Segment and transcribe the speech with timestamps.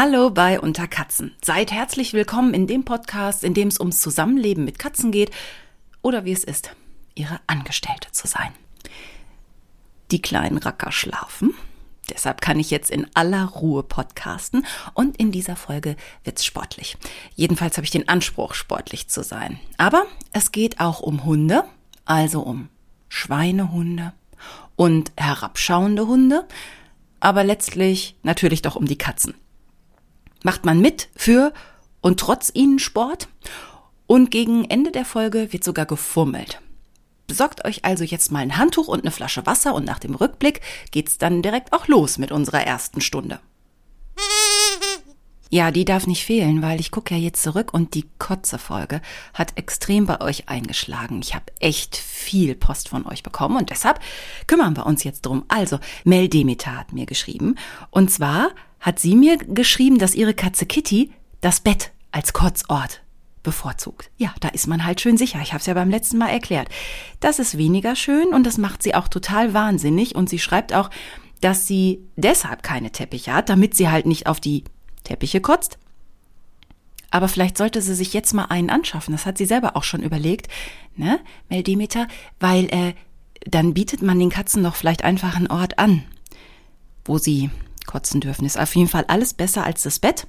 [0.00, 1.34] Hallo bei Unter Katzen.
[1.44, 5.32] Seid herzlich willkommen in dem Podcast, in dem es ums Zusammenleben mit Katzen geht
[6.02, 6.70] oder wie es ist,
[7.16, 8.52] ihre Angestellte zu sein.
[10.12, 11.52] Die kleinen Racker schlafen.
[12.08, 14.64] Deshalb kann ich jetzt in aller Ruhe podcasten
[14.94, 16.96] und in dieser Folge wird's sportlich.
[17.34, 19.58] Jedenfalls habe ich den Anspruch, sportlich zu sein.
[19.78, 21.64] Aber es geht auch um Hunde,
[22.04, 22.68] also um
[23.08, 24.12] Schweinehunde
[24.76, 26.46] und herabschauende Hunde,
[27.18, 29.34] aber letztlich natürlich doch um die Katzen
[30.42, 31.52] macht man mit für
[32.00, 33.28] und trotz ihnen Sport.
[34.06, 36.60] Und gegen Ende der Folge wird sogar gefummelt.
[37.26, 40.62] Besorgt euch also jetzt mal ein Handtuch und eine Flasche Wasser und nach dem Rückblick
[40.92, 43.38] geht's dann direkt auch los mit unserer ersten Stunde.
[45.50, 49.00] Ja, die darf nicht fehlen, weil ich gucke ja jetzt zurück und die Kotze-Folge
[49.32, 51.20] hat extrem bei euch eingeschlagen.
[51.22, 54.00] Ich habe echt viel Post von euch bekommen und deshalb
[54.46, 55.44] kümmern wir uns jetzt drum.
[55.48, 57.54] Also, Mel Demeter hat mir geschrieben
[57.90, 63.02] und zwar hat sie mir geschrieben, dass ihre Katze Kitty das Bett als Kotzort
[63.42, 64.10] bevorzugt.
[64.16, 65.40] Ja, da ist man halt schön sicher.
[65.40, 66.68] Ich habe es ja beim letzten Mal erklärt.
[67.20, 70.14] Das ist weniger schön und das macht sie auch total wahnsinnig.
[70.14, 70.90] Und sie schreibt auch,
[71.40, 74.64] dass sie deshalb keine Teppiche hat, damit sie halt nicht auf die
[75.04, 75.78] Teppiche kotzt.
[77.10, 79.12] Aber vielleicht sollte sie sich jetzt mal einen anschaffen.
[79.12, 80.48] Das hat sie selber auch schon überlegt,
[80.96, 82.06] ne, Meldemeter,
[82.38, 82.94] weil äh,
[83.46, 86.04] dann bietet man den Katzen doch vielleicht einfach einen Ort an,
[87.04, 87.50] wo sie
[87.88, 88.46] kotzen dürfen.
[88.46, 90.28] Ist auf jeden Fall alles besser als das Bett.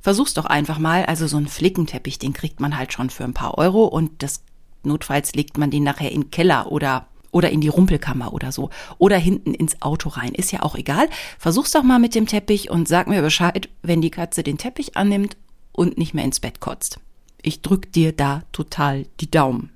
[0.00, 1.04] Versuch's doch einfach mal.
[1.06, 4.44] Also so einen Flickenteppich, den kriegt man halt schon für ein paar Euro und das
[4.84, 8.70] notfalls legt man den nachher in den Keller oder oder in die Rumpelkammer oder so
[8.98, 10.34] oder hinten ins Auto rein.
[10.34, 11.08] Ist ja auch egal.
[11.36, 14.96] Versuch's doch mal mit dem Teppich und sag mir Bescheid, wenn die Katze den Teppich
[14.96, 15.36] annimmt
[15.72, 17.00] und nicht mehr ins Bett kotzt.
[17.42, 19.73] Ich drück dir da total die Daumen.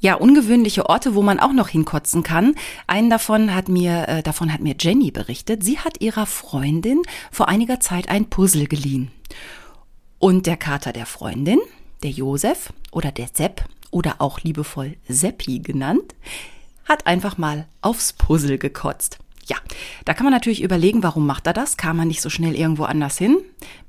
[0.00, 2.54] Ja, ungewöhnliche Orte, wo man auch noch hinkotzen kann.
[2.86, 5.62] Einen davon hat mir, äh, davon hat mir Jenny berichtet.
[5.62, 9.10] Sie hat ihrer Freundin vor einiger Zeit ein Puzzle geliehen.
[10.18, 11.58] Und der Kater der Freundin,
[12.02, 16.14] der Josef oder der Sepp oder auch liebevoll Seppi genannt,
[16.84, 19.18] hat einfach mal aufs Puzzle gekotzt.
[19.46, 19.56] Ja,
[20.04, 21.76] da kann man natürlich überlegen, warum macht er das?
[21.76, 23.38] Kam er nicht so schnell irgendwo anders hin?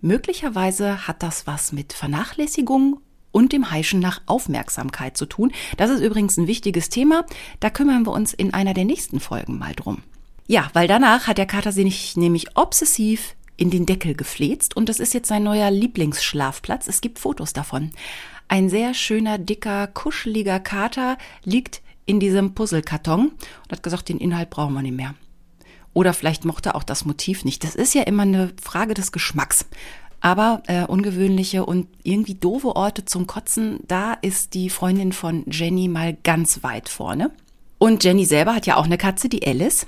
[0.02, 3.00] Möglicherweise hat das was mit Vernachlässigung
[3.34, 5.52] und dem Heischen nach Aufmerksamkeit zu tun.
[5.76, 7.26] Das ist übrigens ein wichtiges Thema.
[7.60, 10.04] Da kümmern wir uns in einer der nächsten Folgen mal drum.
[10.48, 15.00] Ja, weil danach hat der Kater sich nämlich obsessiv in den Deckel gefläzt und das
[15.00, 16.88] ist jetzt sein neuer Lieblingsschlafplatz.
[16.88, 17.92] Es gibt Fotos davon.
[18.48, 24.50] Ein sehr schöner, dicker, kuscheliger Kater liegt in diesem Puzzlekarton und hat gesagt, den Inhalt
[24.50, 25.16] brauchen wir nicht mehr.
[25.94, 27.64] Oder vielleicht mochte auch das Motiv nicht.
[27.64, 29.66] Das ist ja immer eine Frage des Geschmacks.
[30.24, 35.90] Aber äh, ungewöhnliche und irgendwie doofe Orte zum Kotzen, da ist die Freundin von Jenny
[35.90, 37.32] mal ganz weit vorne.
[37.78, 39.86] Und Jenny selber hat ja auch eine Katze, die Alice.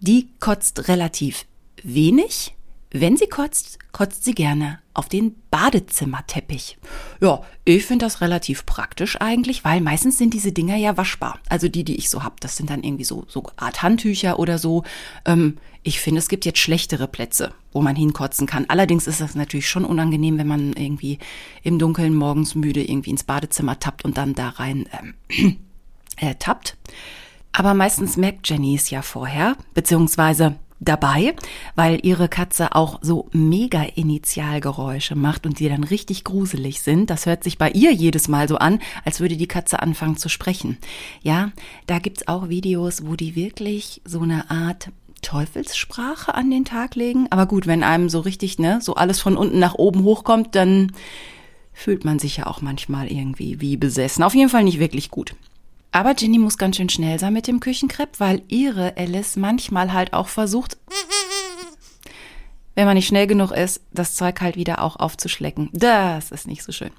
[0.00, 1.46] Die kotzt relativ
[1.82, 2.54] wenig,
[2.90, 6.78] wenn sie kotzt, kotzt sie gerne auf den Badezimmerteppich.
[7.20, 11.38] Ja, ich finde das relativ praktisch eigentlich, weil meistens sind diese Dinger ja waschbar.
[11.48, 14.58] Also die, die ich so hab, das sind dann irgendwie so so Art Handtücher oder
[14.58, 14.84] so.
[15.24, 18.66] Ähm, ich finde, es gibt jetzt schlechtere Plätze, wo man hinkotzen kann.
[18.68, 21.18] Allerdings ist das natürlich schon unangenehm, wenn man irgendwie
[21.62, 25.58] im Dunkeln morgens müde irgendwie ins Badezimmer tappt und dann da rein ähm,
[26.16, 26.76] äh, tappt.
[27.52, 31.34] Aber meistens merkt Jenny es ja vorher, beziehungsweise dabei,
[31.74, 37.10] weil ihre Katze auch so mega Initialgeräusche macht und die dann richtig gruselig sind.
[37.10, 40.28] Das hört sich bei ihr jedes Mal so an, als würde die Katze anfangen zu
[40.28, 40.78] sprechen.
[41.22, 41.50] Ja,
[41.86, 44.90] da gibt's auch Videos, wo die wirklich so eine Art
[45.22, 47.26] Teufelssprache an den Tag legen.
[47.30, 50.92] Aber gut, wenn einem so richtig, ne, so alles von unten nach oben hochkommt, dann
[51.72, 54.22] fühlt man sich ja auch manchmal irgendwie wie besessen.
[54.22, 55.34] Auf jeden Fall nicht wirklich gut.
[55.90, 60.12] Aber Ginny muss ganz schön schnell sein mit dem Küchenkrepp, weil ihre Alice manchmal halt
[60.12, 60.76] auch versucht,
[62.74, 65.70] wenn man nicht schnell genug ist, das Zeug halt wieder auch aufzuschlecken.
[65.72, 66.92] Das ist nicht so schön.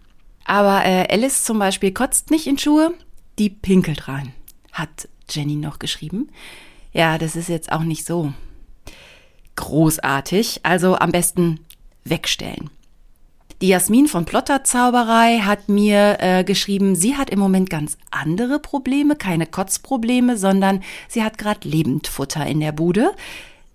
[0.43, 2.93] Aber äh, Alice zum Beispiel kotzt nicht in Schuhe,
[3.37, 4.33] die pinkelt rein,
[4.73, 6.29] hat Jenny noch geschrieben.
[6.91, 8.33] Ja, das ist jetzt auch nicht so
[9.55, 10.61] großartig.
[10.63, 11.59] Also am besten
[12.03, 12.69] wegstellen.
[13.61, 18.57] Die Jasmin von Plotter Zauberei hat mir äh, geschrieben, sie hat im Moment ganz andere
[18.57, 23.11] Probleme, keine Kotzprobleme, sondern sie hat gerade Lebendfutter in der Bude,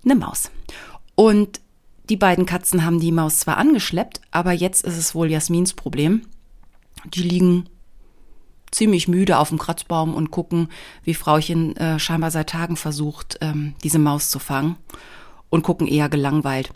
[0.03, 0.51] eine Maus.
[1.15, 1.61] Und
[2.09, 6.23] die beiden Katzen haben die Maus zwar angeschleppt, aber jetzt ist es wohl Jasmins Problem.
[7.05, 7.69] Die liegen
[8.71, 10.69] ziemlich müde auf dem Kratzbaum und gucken,
[11.03, 14.77] wie Frauchen äh, scheinbar seit Tagen versucht, ähm, diese Maus zu fangen
[15.51, 16.73] und gucken eher gelangweilt.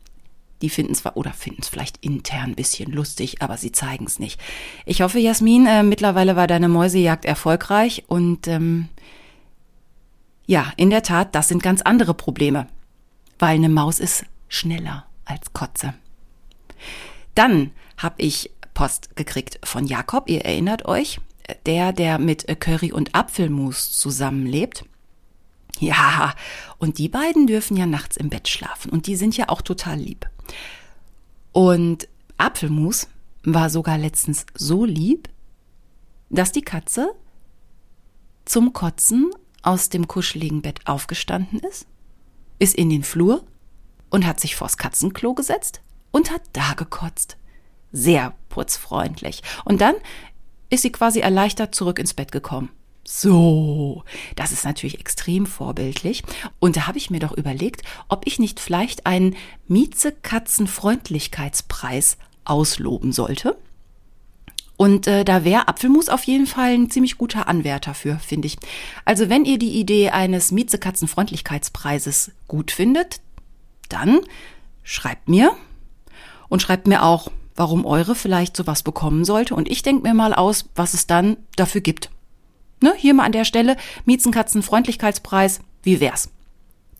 [0.62, 4.19] Die finden zwar oder finden es vielleicht intern ein bisschen lustig, aber sie zeigen es
[4.19, 4.40] nicht.
[4.87, 8.88] Ich hoffe, Jasmin, äh, mittlerweile war deine Mäusejagd erfolgreich und ähm,
[10.46, 12.66] ja, in der Tat, das sind ganz andere Probleme,
[13.38, 15.94] weil eine Maus ist schneller als Kotze.
[17.34, 21.20] Dann habe ich Post gekriegt von Jakob, ihr erinnert euch,
[21.66, 24.84] der, der mit Curry und Apfelmus zusammenlebt.
[25.80, 26.34] Ja,
[26.78, 29.98] und die beiden dürfen ja nachts im Bett schlafen und die sind ja auch total
[29.98, 30.28] lieb.
[31.52, 33.08] Und Apfelmus
[33.44, 35.28] war sogar letztens so lieb,
[36.30, 37.14] dass die Katze
[38.44, 39.30] zum Kotzen
[39.62, 41.86] aus dem kuscheligen Bett aufgestanden ist,
[42.58, 43.44] ist in den Flur
[44.10, 45.80] und hat sich vors Katzenklo gesetzt
[46.10, 47.36] und hat da gekotzt.
[47.92, 49.42] Sehr putzfreundlich.
[49.64, 49.94] Und dann
[50.70, 52.70] ist sie quasi erleichtert zurück ins Bett gekommen.
[53.10, 54.05] So,
[54.37, 56.22] das ist natürlich extrem vorbildlich.
[56.58, 59.34] Und da habe ich mir doch überlegt, ob ich nicht vielleicht einen
[59.66, 63.56] Miezekatzenfreundlichkeitspreis ausloben sollte.
[64.76, 68.58] Und äh, da wäre Apfelmus auf jeden Fall ein ziemlich guter Anwärter für, finde ich.
[69.06, 73.22] Also wenn ihr die Idee eines Miezekatzenfreundlichkeitspreises gut findet,
[73.88, 74.20] dann
[74.82, 75.56] schreibt mir
[76.50, 79.54] und schreibt mir auch, warum eure vielleicht sowas bekommen sollte.
[79.54, 82.11] Und ich denke mir mal aus, was es dann dafür gibt.
[82.80, 86.30] Ne, hier mal an der Stelle, Miezenkatzen Freundlichkeitspreis, wie wär's?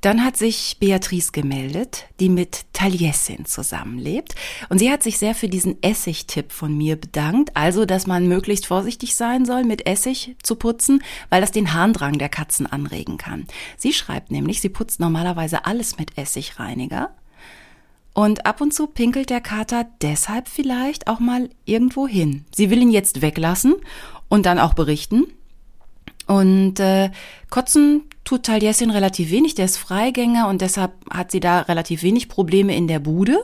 [0.01, 4.37] Dann hat sich Beatrice gemeldet, die mit Taliesin zusammenlebt.
[4.69, 7.57] Und sie hat sich sehr für diesen Essigtipp von mir bedankt.
[7.57, 12.19] Also, dass man möglichst vorsichtig sein soll, mit Essig zu putzen, weil das den Harndrang
[12.19, 13.47] der Katzen anregen kann.
[13.77, 17.11] Sie schreibt nämlich, sie putzt normalerweise alles mit Essigreiniger.
[18.15, 22.45] Und ab und zu pinkelt der Kater deshalb vielleicht auch mal irgendwo hin.
[22.55, 23.75] Sie will ihn jetzt weglassen
[24.29, 25.25] und dann auch berichten.
[26.29, 27.11] Und äh,
[27.49, 32.29] Kotzen tut Taliesin relativ wenig, der ist Freigänger und deshalb hat sie da relativ wenig
[32.29, 33.39] Probleme in der Bude.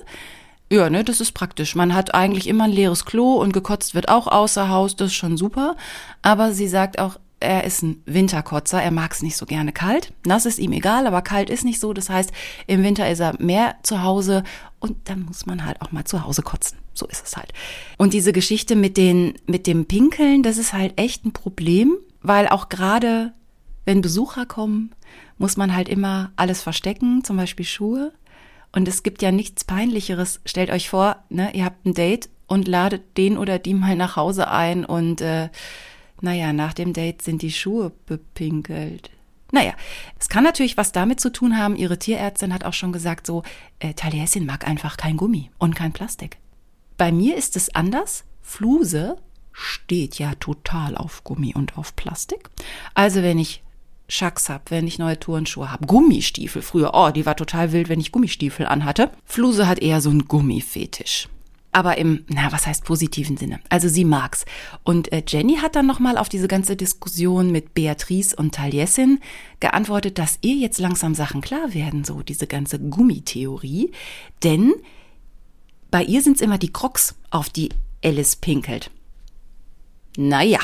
[0.70, 1.75] Ja, ne, das ist praktisch.
[1.75, 5.14] Man hat eigentlich immer ein leeres Klo und gekotzt wird auch außer Haus, das ist
[5.14, 5.76] schon super.
[6.20, 10.12] Aber sie sagt auch, er ist ein Winterkotzer, er mag es nicht so gerne kalt.
[10.26, 11.94] Nass ist ihm egal, aber kalt ist nicht so.
[11.94, 12.32] Das heißt,
[12.66, 14.44] im Winter ist er mehr zu Hause
[14.78, 16.78] und dann muss man halt auch mal zu Hause kotzen.
[16.92, 17.52] So ist es halt.
[17.96, 22.48] Und diese Geschichte mit den, mit dem Pinkeln, das ist halt echt ein Problem weil
[22.48, 23.34] auch gerade
[23.84, 24.94] wenn Besucher kommen,
[25.36, 28.12] muss man halt immer alles verstecken, zum Beispiel Schuhe.
[28.72, 30.40] Und es gibt ja nichts Peinlicheres.
[30.46, 34.16] Stellt euch vor, ne, ihr habt ein Date und ladet den oder die mal nach
[34.16, 35.50] Hause ein und äh,
[36.20, 39.10] naja, nach dem Date sind die Schuhe bepinkelt.
[39.52, 39.74] Naja,
[40.18, 41.76] es kann natürlich was damit zu tun haben.
[41.76, 43.42] Ihre Tierärztin hat auch schon gesagt, so,
[43.78, 46.38] äh, Taliesin mag einfach kein Gummi und kein Plastik.
[46.96, 48.24] Bei mir ist es anders.
[48.40, 49.16] Fluse
[49.54, 52.50] steht ja total auf Gummi und auf Plastik.
[52.92, 53.62] Also wenn ich
[54.08, 58.00] Schacks hab, wenn ich neue Turnschuhe hab, Gummistiefel früher, oh, die war total wild, wenn
[58.00, 59.10] ich Gummistiefel anhatte.
[59.24, 61.28] Fluse hat eher so einen Gummifetisch.
[61.72, 63.60] Aber im, na, was heißt positiven Sinne?
[63.68, 64.44] Also sie mag's.
[64.84, 69.20] Und äh, Jenny hat dann nochmal auf diese ganze Diskussion mit Beatrice und Taliesin
[69.58, 73.90] geantwortet, dass ihr jetzt langsam Sachen klar werden, so diese ganze Gummitheorie.
[74.44, 74.74] Denn
[75.90, 77.70] bei ihr sind's immer die Crocs, auf die
[78.04, 78.90] Alice pinkelt.
[80.16, 80.61] Naja,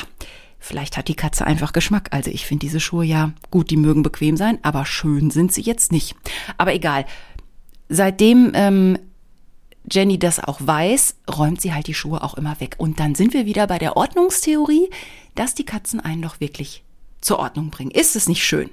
[0.59, 2.09] vielleicht hat die Katze einfach Geschmack.
[2.11, 5.61] Also ich finde diese Schuhe ja gut, die mögen bequem sein, aber schön sind sie
[5.61, 6.15] jetzt nicht.
[6.57, 7.05] Aber egal.
[7.89, 8.97] Seitdem ähm,
[9.89, 12.75] Jenny das auch weiß, räumt sie halt die Schuhe auch immer weg.
[12.77, 14.89] Und dann sind wir wieder bei der Ordnungstheorie,
[15.35, 16.83] dass die Katzen einen doch wirklich
[17.19, 17.91] zur Ordnung bringen.
[17.91, 18.69] Ist es nicht schön?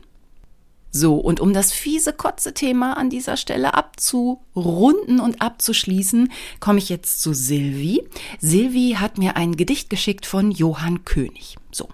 [0.91, 7.21] So, und um das fiese Kotze-Thema an dieser Stelle abzurunden und abzuschließen, komme ich jetzt
[7.21, 8.09] zu Silvi.
[8.41, 11.57] Silvi hat mir ein Gedicht geschickt von Johann König.
[11.71, 11.89] So,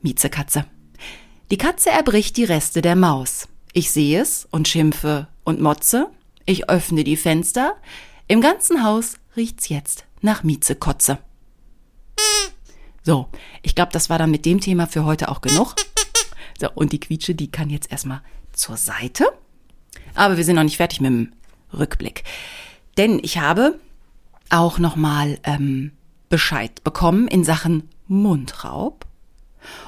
[0.00, 0.64] Miezekatze.
[1.50, 3.48] Die Katze erbricht die Reste der Maus.
[3.72, 6.08] Ich sehe es und schimpfe und motze.
[6.46, 7.74] Ich öffne die Fenster.
[8.28, 11.18] Im ganzen Haus riecht's jetzt nach Miezekotze.
[13.02, 13.26] So,
[13.62, 15.74] ich glaube, das war dann mit dem Thema für heute auch genug.
[16.62, 19.24] So, und die Quietsche, die kann jetzt erstmal zur Seite.
[20.14, 21.32] Aber wir sind noch nicht fertig mit dem
[21.76, 22.22] Rückblick.
[22.96, 23.80] Denn ich habe
[24.48, 25.90] auch nochmal ähm,
[26.28, 29.06] Bescheid bekommen in Sachen Mundraub.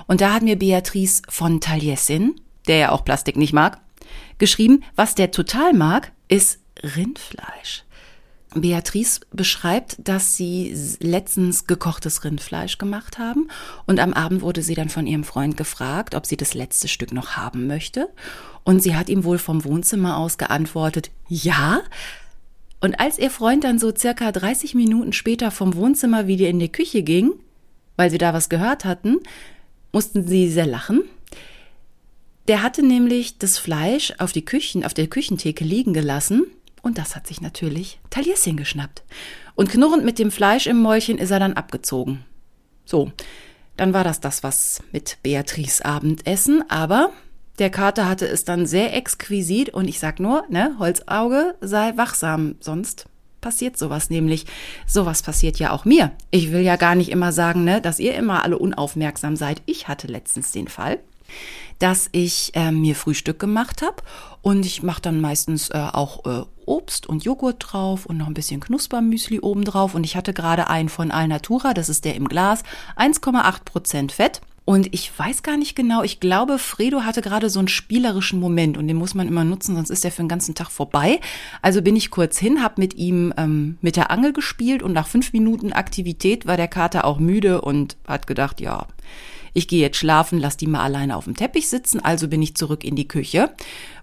[0.08, 3.78] Und da hat mir Beatrice von Taliesin, der ja auch Plastik nicht mag,
[4.38, 7.84] geschrieben, was der total mag, ist Rindfleisch.
[8.60, 13.48] Beatrice beschreibt, dass sie letztens gekochtes Rindfleisch gemacht haben
[13.86, 17.12] und am Abend wurde sie dann von ihrem Freund gefragt, ob sie das letzte Stück
[17.12, 18.08] noch haben möchte.
[18.64, 21.80] Und sie hat ihm wohl vom Wohnzimmer aus geantwortet, ja.
[22.80, 26.72] Und als ihr Freund dann so circa 30 Minuten später vom Wohnzimmer wieder in die
[26.72, 27.32] Küche ging,
[27.96, 29.20] weil sie da was gehört hatten,
[29.92, 31.02] mussten sie sehr lachen.
[32.48, 36.46] Der hatte nämlich das Fleisch auf die Küchen, auf der Küchentheke liegen gelassen
[36.84, 39.02] und das hat sich natürlich Talieschen geschnappt.
[39.56, 42.24] Und knurrend mit dem Fleisch im Mäulchen ist er dann abgezogen.
[42.84, 43.10] So,
[43.76, 47.10] dann war das das was mit Beatrice Abendessen, aber
[47.58, 52.56] Der Kater hatte es dann sehr exquisit und ich sag nur, ne, Holzauge, sei wachsam,
[52.58, 53.06] sonst
[53.40, 54.46] passiert sowas nämlich.
[54.86, 56.10] Sowas passiert ja auch mir.
[56.32, 59.62] Ich will ja gar nicht immer sagen, ne, dass ihr immer alle unaufmerksam seid.
[59.66, 60.98] Ich hatte letztens den Fall,
[61.78, 63.96] dass ich äh, mir Frühstück gemacht habe
[64.42, 68.34] und ich mache dann meistens äh, auch äh, Obst und Joghurt drauf und noch ein
[68.34, 72.28] bisschen Knuspermüsli oben drauf und ich hatte gerade einen von Alnatura, das ist der im
[72.28, 72.62] Glas,
[72.96, 74.40] 1,8 Prozent Fett.
[74.66, 78.78] Und ich weiß gar nicht genau, ich glaube, Fredo hatte gerade so einen spielerischen Moment
[78.78, 81.20] und den muss man immer nutzen, sonst ist der für den ganzen Tag vorbei.
[81.60, 85.06] Also bin ich kurz hin, habe mit ihm ähm, mit der Angel gespielt und nach
[85.06, 88.86] fünf Minuten Aktivität war der Kater auch müde und hat gedacht, ja,
[89.54, 92.56] ich gehe jetzt schlafen, lass die mal alleine auf dem Teppich sitzen, also bin ich
[92.56, 93.54] zurück in die Küche,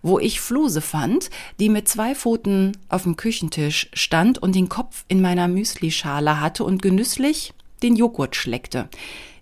[0.02, 1.30] wo ich Fluse fand,
[1.60, 6.64] die mit zwei Pfoten auf dem Küchentisch stand und den Kopf in meiner Müslischale hatte
[6.64, 7.54] und genüsslich
[7.84, 8.90] den Joghurt schleckte.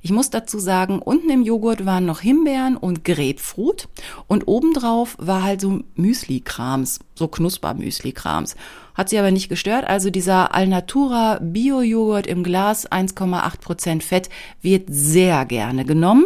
[0.02, 3.90] Ich muss dazu sagen, unten im Joghurt waren noch Himbeeren und Grapefruit
[4.28, 8.56] und obendrauf war halt so Müsli-Krams, so Knusper-Müsli-Krams.
[9.00, 14.30] Hat sie aber nicht gestört, also dieser Alnatura Bio-Joghurt im Glas, 1,8% Fett,
[14.62, 16.26] wird sehr gerne genommen.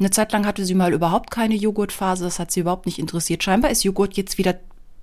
[0.00, 3.44] Eine Zeit lang hatte sie mal überhaupt keine Joghurtphase, das hat sie überhaupt nicht interessiert.
[3.44, 4.58] Scheinbar ist Joghurt jetzt wieder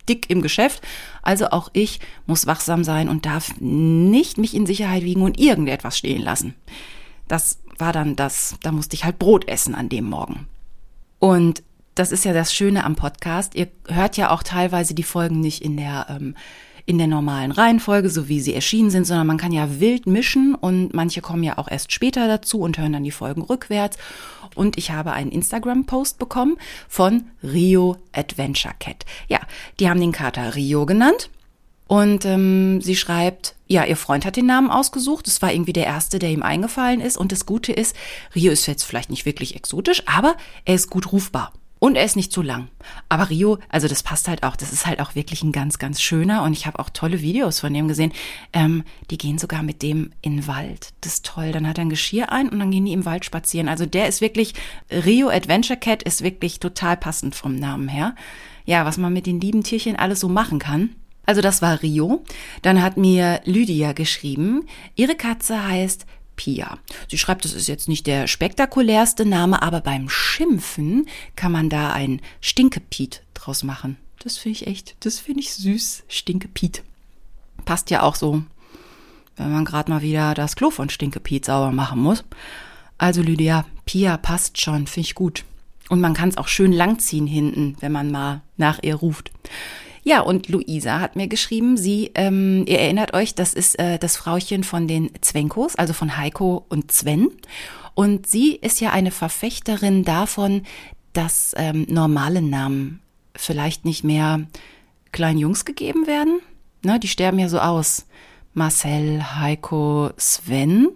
[0.10, 0.86] dick im Geschäft.
[1.22, 5.98] Also auch ich muss wachsam sein und darf nicht mich in Sicherheit wiegen und irgendetwas
[5.98, 6.54] stehen lassen.
[7.30, 10.50] Das war dann das, da musste ich halt Brot essen an dem Morgen.
[11.20, 11.64] Und
[11.96, 13.56] das ist ja das Schöne am Podcast.
[13.56, 16.36] Ihr hört ja auch teilweise die Folgen nicht in der ähm,
[16.86, 20.54] in der normalen Reihenfolge, so wie sie erschienen sind, sondern man kann ja wild mischen
[20.56, 23.98] und manche kommen ja auch erst später dazu und hören dann die Folgen rückwärts.
[24.56, 26.58] Und ich habe einen Instagram-Post bekommen
[26.90, 29.06] von Rio Adventure Cat.
[29.28, 29.40] Ja,
[29.80, 31.30] die haben den Kater Rio genannt.
[31.88, 35.28] Und ähm, sie schreibt, ja, ihr Freund hat den Namen ausgesucht.
[35.28, 37.18] Es war irgendwie der erste, der ihm eingefallen ist.
[37.18, 37.96] Und das Gute ist,
[38.36, 40.36] Rio ist jetzt vielleicht nicht wirklich exotisch, aber
[40.66, 41.54] er ist gut rufbar.
[41.84, 42.70] Und er ist nicht zu lang.
[43.10, 44.56] Aber Rio, also das passt halt auch.
[44.56, 46.44] Das ist halt auch wirklich ein ganz, ganz schöner.
[46.44, 48.14] Und ich habe auch tolle Videos von dem gesehen.
[48.54, 50.94] Ähm, die gehen sogar mit dem in den Wald.
[51.02, 51.52] Das ist toll.
[51.52, 53.68] Dann hat er ein Geschirr ein und dann gehen die im Wald spazieren.
[53.68, 54.54] Also der ist wirklich,
[54.90, 58.16] Rio Adventure Cat ist wirklich total passend vom Namen her.
[58.64, 60.96] Ja, was man mit den lieben Tierchen alles so machen kann.
[61.26, 62.24] Also das war Rio.
[62.62, 66.06] Dann hat mir Lydia geschrieben, ihre Katze heißt
[66.44, 66.78] Pia.
[67.10, 71.08] Sie schreibt, das ist jetzt nicht der spektakulärste Name, aber beim Schimpfen
[71.38, 73.96] kann man da ein Stinkepiet draus machen.
[74.20, 76.04] Das finde ich echt, das finde ich süß.
[76.10, 76.84] Stinkepiet.
[77.64, 78.44] Passt ja auch so,
[79.38, 82.26] wenn man gerade mal wieder das Klo von Stinkepiet sauber machen muss.
[82.98, 85.46] Also Lydia, Pia passt schon, finde ich gut.
[85.88, 89.32] Und man kann es auch schön langziehen hinten, wenn man mal nach ihr ruft.
[90.04, 94.18] Ja, und Luisa hat mir geschrieben, sie, ähm, ihr erinnert euch, das ist äh, das
[94.18, 97.30] Frauchen von den Zwenkos, also von Heiko und Sven.
[97.96, 100.64] Und sie ist ja eine Verfechterin davon,
[101.14, 103.02] dass ähm, normale Namen
[103.36, 104.42] vielleicht nicht mehr
[105.12, 106.40] kleinen Jungs gegeben werden.
[106.84, 108.06] Ne, die sterben ja so aus.
[108.54, 110.90] Marcel, Heiko, Sven.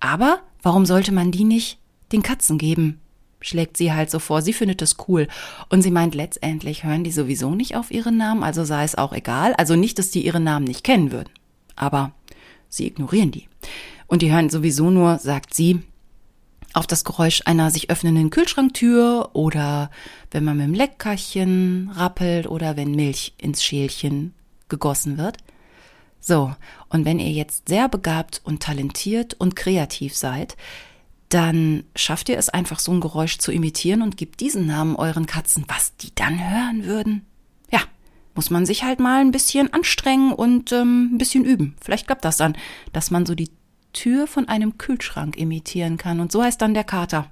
[0.00, 1.78] Aber warum sollte man die nicht
[2.10, 3.01] den Katzen geben?
[3.42, 4.42] Schlägt sie halt so vor.
[4.42, 5.28] Sie findet das cool.
[5.68, 9.12] Und sie meint, letztendlich hören die sowieso nicht auf ihre Namen, also sei es auch
[9.12, 9.54] egal.
[9.54, 11.30] Also nicht, dass die ihre Namen nicht kennen würden.
[11.76, 12.12] Aber
[12.68, 13.48] sie ignorieren die.
[14.06, 15.80] Und die hören sowieso nur, sagt sie,
[16.74, 19.90] auf das Geräusch einer sich öffnenden Kühlschranktür oder
[20.30, 24.32] wenn man mit dem Leckerchen rappelt oder wenn Milch ins Schälchen
[24.68, 25.36] gegossen wird.
[26.20, 26.54] So,
[26.88, 30.56] und wenn ihr jetzt sehr begabt und talentiert und kreativ seid,
[31.32, 35.26] dann schafft ihr es einfach so ein Geräusch zu imitieren und gebt diesen Namen euren
[35.26, 37.26] Katzen, was die dann hören würden.
[37.70, 37.80] Ja,
[38.34, 41.74] muss man sich halt mal ein bisschen anstrengen und ähm, ein bisschen üben.
[41.80, 42.56] Vielleicht klappt das dann,
[42.92, 43.50] dass man so die
[43.92, 46.20] Tür von einem Kühlschrank imitieren kann.
[46.20, 47.30] Und so heißt dann der Kater.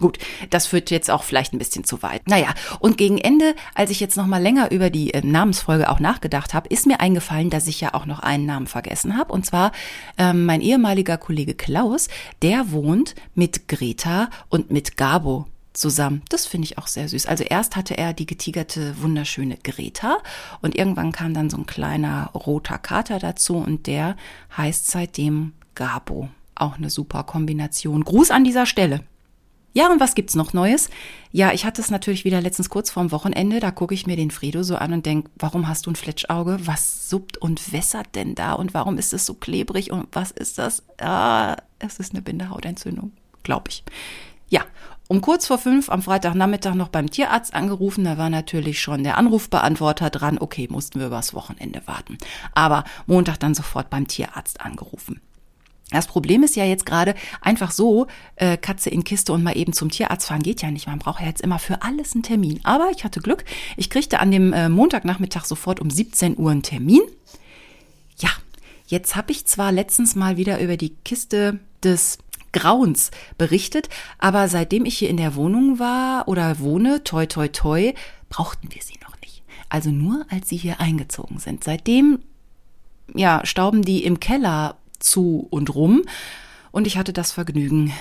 [0.00, 2.26] Gut, das führt jetzt auch vielleicht ein bisschen zu weit.
[2.26, 6.00] Naja, und gegen Ende, als ich jetzt noch mal länger über die äh, Namensfolge auch
[6.00, 9.32] nachgedacht habe, ist mir eingefallen, dass ich ja auch noch einen Namen vergessen habe.
[9.32, 9.72] Und zwar
[10.16, 12.08] ähm, mein ehemaliger Kollege Klaus,
[12.42, 16.22] der wohnt mit Greta und mit Gabo zusammen.
[16.28, 17.26] Das finde ich auch sehr süß.
[17.26, 20.18] Also erst hatte er die getigerte, wunderschöne Greta
[20.62, 24.16] und irgendwann kam dann so ein kleiner roter Kater dazu und der
[24.56, 26.28] heißt seitdem Gabo.
[26.54, 28.04] Auch eine super Kombination.
[28.04, 29.00] Gruß an dieser Stelle.
[29.72, 30.90] Ja, und was gibt's noch Neues?
[31.30, 34.32] Ja, ich hatte es natürlich wieder letztens kurz vorm Wochenende, da gucke ich mir den
[34.32, 36.58] Fredo so an und denk, warum hast du ein Fletschauge?
[36.64, 40.58] Was suppt und wässert denn da und warum ist es so klebrig und was ist
[40.58, 40.82] das?
[40.98, 43.12] Ah, es ist eine Bindehautentzündung,
[43.44, 43.84] glaube ich.
[44.48, 44.62] Ja,
[45.06, 49.18] um kurz vor fünf am Freitagnachmittag noch beim Tierarzt angerufen, da war natürlich schon der
[49.18, 50.38] Anrufbeantworter dran.
[50.40, 52.18] Okay, mussten wir übers Wochenende warten.
[52.54, 55.20] Aber Montag dann sofort beim Tierarzt angerufen.
[55.90, 58.06] Das Problem ist ja jetzt gerade einfach so,
[58.36, 60.86] äh, Katze in Kiste und mal eben zum Tierarzt fahren geht ja nicht.
[60.86, 62.60] Man braucht ja jetzt immer für alles einen Termin.
[62.62, 63.44] Aber ich hatte Glück.
[63.76, 67.02] Ich kriegte an dem äh, Montagnachmittag sofort um 17 Uhr einen Termin.
[68.18, 68.30] Ja,
[68.86, 72.18] jetzt habe ich zwar letztens mal wieder über die Kiste des
[72.52, 77.94] Grauens berichtet, aber seitdem ich hier in der Wohnung war oder wohne, toi toi toi,
[78.28, 79.42] brauchten wir sie noch nicht.
[79.68, 81.62] Also nur als sie hier eingezogen sind.
[81.62, 82.18] Seitdem
[83.14, 86.02] ja, stauben die im Keller zu und rum.
[86.70, 87.92] Und ich hatte das Vergnügen,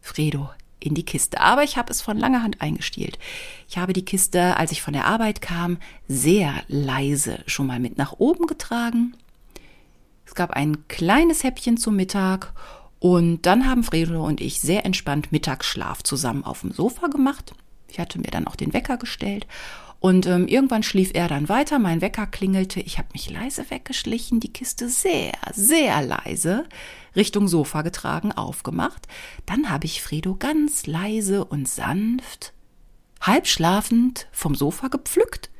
[0.00, 1.40] Fredo in die Kiste.
[1.40, 3.18] Aber ich habe es von langer Hand eingestielt.
[3.68, 5.78] Ich habe die Kiste, als ich von der Arbeit kam,
[6.08, 9.14] sehr leise schon mal mit nach oben getragen.
[10.26, 12.52] Es gab ein kleines Häppchen zum Mittag
[12.98, 17.54] und dann haben Fredo und ich sehr entspannt Mittagsschlaf zusammen auf dem Sofa gemacht.
[17.88, 19.46] Ich hatte mir dann auch den Wecker gestellt
[20.02, 24.40] und ähm, irgendwann schlief er dann weiter, mein Wecker klingelte, ich habe mich leise weggeschlichen,
[24.40, 26.66] die Kiste sehr, sehr leise
[27.14, 29.06] Richtung Sofa getragen, aufgemacht.
[29.46, 32.52] Dann habe ich Fredo ganz leise und sanft,
[33.20, 35.50] halb schlafend vom Sofa gepflückt,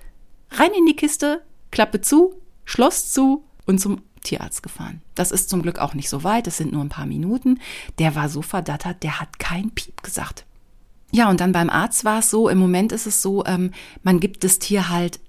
[0.50, 2.34] rein in die Kiste, Klappe zu,
[2.64, 5.02] Schloss zu und zum Tierarzt gefahren.
[5.14, 7.60] Das ist zum Glück auch nicht so weit, es sind nur ein paar Minuten.
[8.00, 10.46] Der war so verdattert, der hat kein Piep gesagt.
[11.12, 13.70] Ja, und dann beim Arzt war es so, im Moment ist es so, ähm,
[14.02, 15.20] man gibt das Tier halt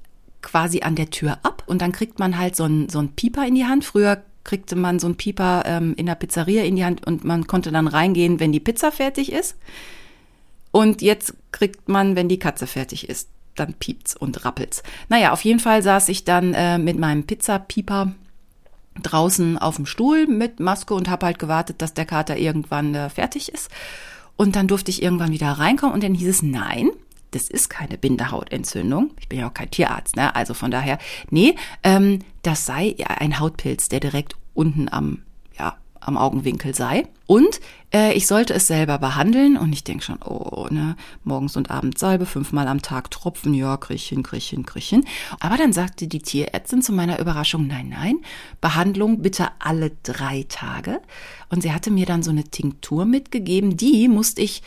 [0.41, 3.45] quasi an der Tür ab und dann kriegt man halt so ein, so ein Pieper
[3.45, 3.85] in die Hand.
[3.85, 7.47] Früher kriegte man so ein Pieper ähm, in der Pizzeria in die Hand und man
[7.47, 9.57] konnte dann reingehen, wenn die Pizza fertig ist.
[10.71, 14.83] Und jetzt kriegt man, wenn die Katze fertig ist, dann piept's und rappelt's.
[15.09, 18.13] Naja, auf jeden Fall saß ich dann äh, mit meinem Pizza-Pieper
[19.01, 23.09] draußen auf dem Stuhl mit Maske und habe halt gewartet, dass der Kater irgendwann äh,
[23.09, 23.69] fertig ist.
[24.35, 26.89] Und dann durfte ich irgendwann wieder reinkommen und dann hieß es, nein,
[27.31, 29.11] das ist keine Bindehautentzündung.
[29.19, 30.35] Ich bin ja auch kein Tierarzt, ne?
[30.35, 30.99] Also von daher,
[31.29, 35.23] nee, ähm, das sei ein Hautpilz, der direkt unten am,
[36.05, 37.07] am Augenwinkel sei.
[37.25, 37.59] Und
[37.93, 41.99] äh, ich sollte es selber behandeln und ich denke schon, oh, ne, morgens und abends
[41.99, 45.05] Salbe, fünfmal am Tag Tropfen, ja, krieg ich hin.
[45.39, 48.17] Aber dann sagte die Tierärztin zu meiner Überraschung, nein, nein,
[48.61, 51.01] Behandlung bitte alle drei Tage.
[51.49, 54.63] Und sie hatte mir dann so eine Tinktur mitgegeben, die musste ich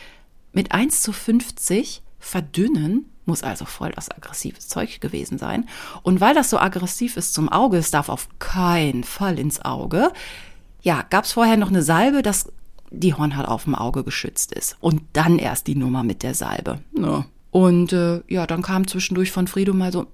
[0.53, 5.67] mit 1 zu 50 verdünnen muss also voll das aggressives Zeug gewesen sein.
[6.01, 10.11] Und weil das so aggressiv ist zum Auge, es darf auf keinen Fall ins Auge,
[10.81, 12.51] ja, gab es vorher noch eine Salbe, dass
[12.89, 14.77] die Hornhaut auf dem Auge geschützt ist.
[14.79, 16.79] Und dann erst die Nummer mit der Salbe.
[16.97, 17.25] Ja.
[17.51, 20.07] Und äh, ja, dann kam zwischendurch von Frido mal so,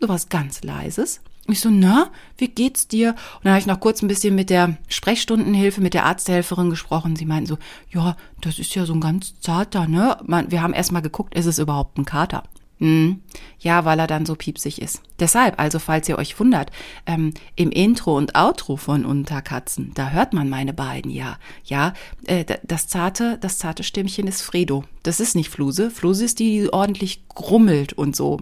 [0.00, 1.20] so was ganz Leises.
[1.50, 3.10] Ich so, na, wie geht's dir?
[3.36, 7.16] Und dann habe ich noch kurz ein bisschen mit der Sprechstundenhilfe, mit der Arzthelferin gesprochen.
[7.16, 7.58] Sie meinten so,
[7.90, 10.18] ja, das ist ja so ein ganz zarter, ne?
[10.26, 12.42] wir haben erst mal geguckt, ist es überhaupt ein Kater?
[12.78, 13.22] Hm,
[13.58, 15.02] ja, weil er dann so piepsig ist.
[15.18, 16.70] Deshalb, also falls ihr euch wundert,
[17.06, 21.38] ähm, im Intro und Outro von Unterkatzen, da hört man meine beiden ja.
[21.64, 21.92] Ja,
[22.26, 24.84] äh, das zarte, das zarte Stimmchen ist Fredo.
[25.02, 25.90] Das ist nicht Fluse.
[25.90, 28.38] Fluse ist die, die ordentlich grummelt und so.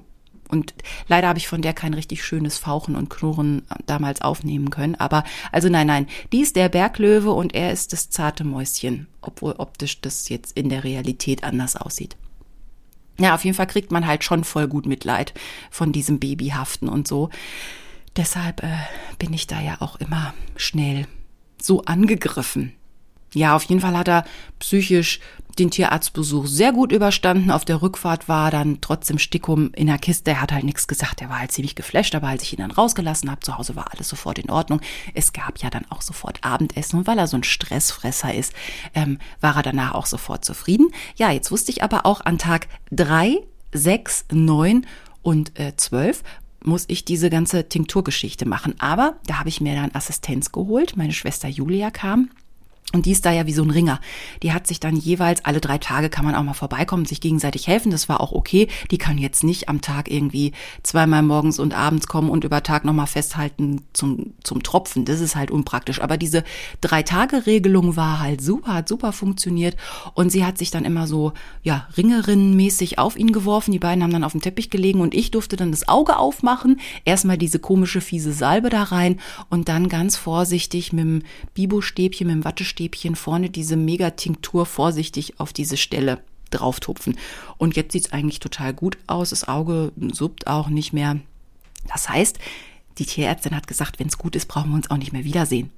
[0.48, 0.74] Und
[1.08, 4.94] leider habe ich von der kein richtig schönes Fauchen und Knurren damals aufnehmen können.
[4.96, 9.08] Aber, also nein, nein, die ist der Berglöwe und er ist das zarte Mäuschen.
[9.22, 12.16] Obwohl optisch das jetzt in der Realität anders aussieht
[13.18, 15.34] ja, auf jeden Fall kriegt man halt schon voll gut Mitleid
[15.70, 17.30] von diesem Babyhaften und so.
[18.16, 18.76] Deshalb äh,
[19.18, 21.06] bin ich da ja auch immer schnell
[21.60, 22.72] so angegriffen.
[23.34, 24.24] Ja, auf jeden Fall hat er
[24.58, 25.20] psychisch
[25.58, 27.50] den Tierarztbesuch sehr gut überstanden.
[27.50, 30.32] Auf der Rückfahrt war dann trotzdem Stickum in der Kiste.
[30.32, 31.22] Er hat halt nichts gesagt.
[31.22, 33.92] Er war halt ziemlich geflasht, aber als ich ihn dann rausgelassen habe, zu Hause war
[33.92, 34.80] alles sofort in Ordnung.
[35.14, 38.52] Es gab ja dann auch sofort Abendessen und weil er so ein Stressfresser ist,
[38.94, 40.88] ähm, war er danach auch sofort zufrieden.
[41.16, 43.38] Ja, jetzt wusste ich aber auch an Tag drei,
[43.72, 44.86] sechs, neun
[45.22, 45.72] und äh,
[46.62, 48.74] muss ich diese ganze Tinkturgeschichte machen.
[48.78, 50.96] Aber da habe ich mir dann Assistenz geholt.
[50.96, 52.30] Meine Schwester Julia kam
[52.92, 54.00] und die ist da ja wie so ein Ringer.
[54.44, 57.66] Die hat sich dann jeweils alle drei Tage kann man auch mal vorbeikommen, sich gegenseitig
[57.66, 57.90] helfen.
[57.90, 58.68] Das war auch okay.
[58.92, 60.52] Die kann jetzt nicht am Tag irgendwie
[60.84, 65.04] zweimal morgens und abends kommen und über Tag nochmal festhalten zum, zum Tropfen.
[65.04, 66.00] Das ist halt unpraktisch.
[66.00, 66.44] Aber diese
[66.80, 69.76] drei Tage Regelung war halt super, hat super funktioniert.
[70.14, 73.72] Und sie hat sich dann immer so, ja, Ringerinnenmäßig auf ihn geworfen.
[73.72, 76.80] Die beiden haben dann auf dem Teppich gelegen und ich durfte dann das Auge aufmachen.
[77.04, 79.20] Erstmal diese komische, fiese Salbe da rein
[79.50, 81.22] und dann ganz vorsichtig mit dem
[81.52, 86.20] Bibo-Stäbchen, mit dem Wattestäbchen Stäbchen vorne diese Megatinktur vorsichtig auf diese Stelle
[86.50, 87.18] drauftupfen.
[87.58, 89.30] Und jetzt sieht es eigentlich total gut aus.
[89.30, 91.18] Das Auge suppt auch nicht mehr.
[91.92, 92.38] Das heißt,
[92.98, 95.70] die Tierärztin hat gesagt, wenn es gut ist, brauchen wir uns auch nicht mehr wiedersehen.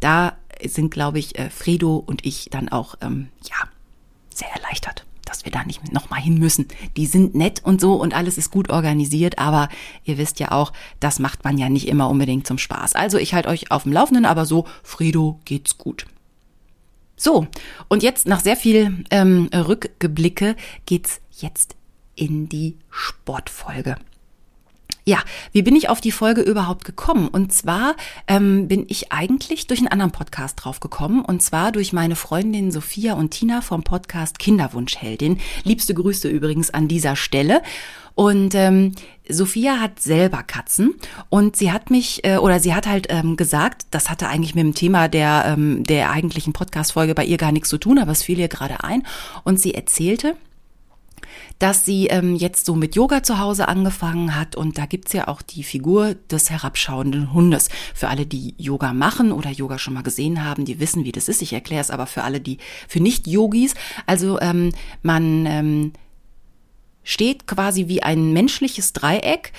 [0.00, 3.68] Da sind, glaube ich, äh, Fredo und ich dann auch, ähm, ja,
[4.34, 6.68] sehr erleichtert dass wir da nicht nochmal hin müssen.
[6.96, 9.68] Die sind nett und so und alles ist gut organisiert, aber
[10.04, 12.94] ihr wisst ja auch, das macht man ja nicht immer unbedingt zum Spaß.
[12.94, 16.06] Also ich halte euch auf dem Laufenden, aber so, Fredo geht's gut.
[17.18, 17.48] So,
[17.88, 20.54] und jetzt nach sehr viel ähm, Rückgeblicke
[20.86, 21.74] geht's jetzt
[22.14, 23.96] in die Sportfolge.
[25.08, 25.20] Ja,
[25.52, 27.28] wie bin ich auf die Folge überhaupt gekommen?
[27.28, 31.24] Und zwar ähm, bin ich eigentlich durch einen anderen Podcast drauf gekommen.
[31.24, 35.38] Und zwar durch meine Freundin Sophia und Tina vom Podcast Kinderwunschheldin.
[35.64, 37.62] Liebste Grüße übrigens an dieser Stelle.
[38.16, 40.94] Und ähm, Sophia hat selber Katzen
[41.30, 44.64] und sie hat mich äh, oder sie hat halt ähm, gesagt, das hatte eigentlich mit
[44.64, 48.24] dem Thema der ähm, der eigentlichen Podcast-Folge bei ihr gar nichts zu tun, aber es
[48.24, 49.06] fiel ihr gerade ein
[49.44, 50.34] und sie erzählte,
[51.58, 55.28] dass sie ähm, jetzt so mit Yoga zu Hause angefangen hat und da gibt's ja
[55.28, 57.68] auch die Figur des herabschauenden Hundes.
[57.94, 61.28] Für alle, die Yoga machen oder Yoga schon mal gesehen haben, die wissen, wie das
[61.28, 61.42] ist.
[61.42, 63.74] Ich erkläre es aber für alle, die für Nicht-Yogis.
[64.06, 65.92] Also ähm, man ähm,
[67.02, 69.52] steht quasi wie ein menschliches Dreieck.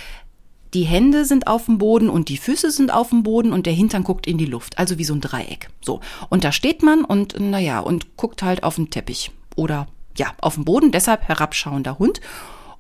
[0.73, 3.73] Die Hände sind auf dem Boden und die Füße sind auf dem Boden und der
[3.73, 5.69] Hintern guckt in die Luft, also wie so ein Dreieck.
[5.81, 5.99] So.
[6.29, 9.87] Und da steht man und, naja, und guckt halt auf den Teppich oder
[10.19, 12.21] ja, auf dem Boden, deshalb herabschauender Hund.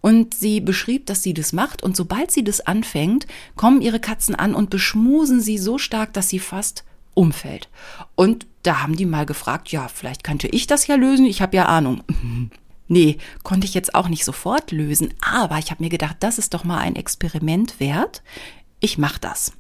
[0.01, 4.33] Und sie beschrieb, dass sie das macht und sobald sie das anfängt, kommen ihre Katzen
[4.33, 7.67] an und beschmusen sie so stark, dass sie fast umfällt.
[8.15, 11.57] Und da haben die mal gefragt, ja, vielleicht könnte ich das ja lösen, ich habe
[11.57, 12.03] ja Ahnung.
[12.87, 16.53] nee, konnte ich jetzt auch nicht sofort lösen, aber ich habe mir gedacht, das ist
[16.53, 18.21] doch mal ein Experiment wert.
[18.79, 19.51] Ich mache das.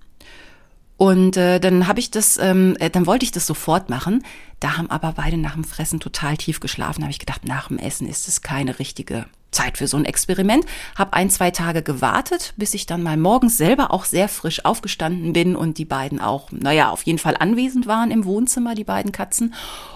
[0.99, 4.21] Und äh, dann habe ich das, ähm, äh, dann wollte ich das sofort machen.
[4.59, 7.03] Da haben aber beide nach dem Fressen total tief geschlafen.
[7.03, 10.65] Habe ich gedacht, nach dem Essen ist es keine richtige Zeit für so ein Experiment.
[10.97, 15.31] Hab ein, zwei Tage gewartet, bis ich dann mal morgens selber auch sehr frisch aufgestanden
[15.31, 19.13] bin und die beiden auch, naja, auf jeden Fall anwesend waren im Wohnzimmer, die beiden
[19.13, 19.53] Katzen.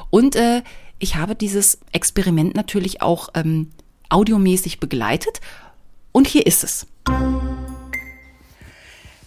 [0.09, 0.61] Und äh,
[0.99, 3.71] ich habe dieses Experiment natürlich auch ähm,
[4.07, 5.41] audiomäßig begleitet.
[6.13, 6.87] Und hier ist es.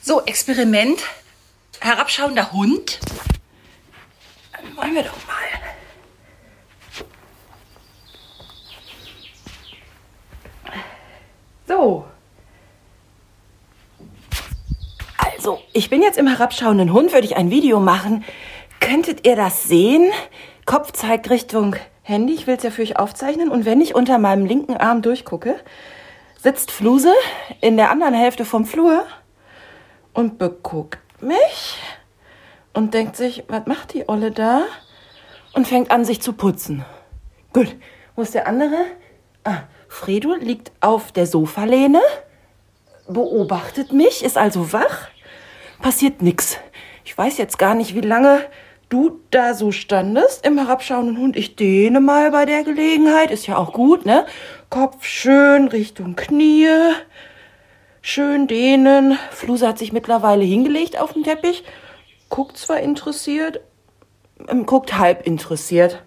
[0.00, 1.00] So, Experiment
[1.80, 3.00] herabschauender Hund.
[4.76, 5.36] Wollen wir doch mal.
[11.66, 12.04] So.
[15.18, 18.24] Also, ich bin jetzt im herabschauenden Hund, würde ich ein Video machen.
[18.80, 20.12] Könntet ihr das sehen?
[20.64, 22.34] Kopf zeigt Richtung Handy.
[22.34, 23.50] Ich will es ja für euch aufzeichnen.
[23.50, 25.58] Und wenn ich unter meinem linken Arm durchgucke,
[26.40, 27.12] sitzt Fluse
[27.60, 29.04] in der anderen Hälfte vom Flur
[30.12, 31.78] und beguckt mich
[32.72, 34.62] und denkt sich, was macht die Olle da?
[35.54, 36.84] Und fängt an, sich zu putzen.
[37.52, 37.74] Gut,
[38.14, 38.76] wo ist der andere?
[39.44, 42.02] Ah, Fredo liegt auf der Sofalehne,
[43.08, 45.08] beobachtet mich, ist also wach.
[45.80, 46.58] Passiert nix.
[47.04, 48.40] Ich weiß jetzt gar nicht, wie lange
[48.88, 51.36] du da so standest im herabschauenden Hund.
[51.36, 54.26] Ich dehne mal bei der Gelegenheit, ist ja auch gut, ne?
[54.70, 56.68] Kopf schön Richtung Knie.
[58.08, 59.18] Schön dehnen.
[59.32, 61.64] Fluse hat sich mittlerweile hingelegt auf den Teppich.
[62.28, 63.58] Guckt zwar interessiert,
[64.46, 66.04] ähm, guckt halb interessiert.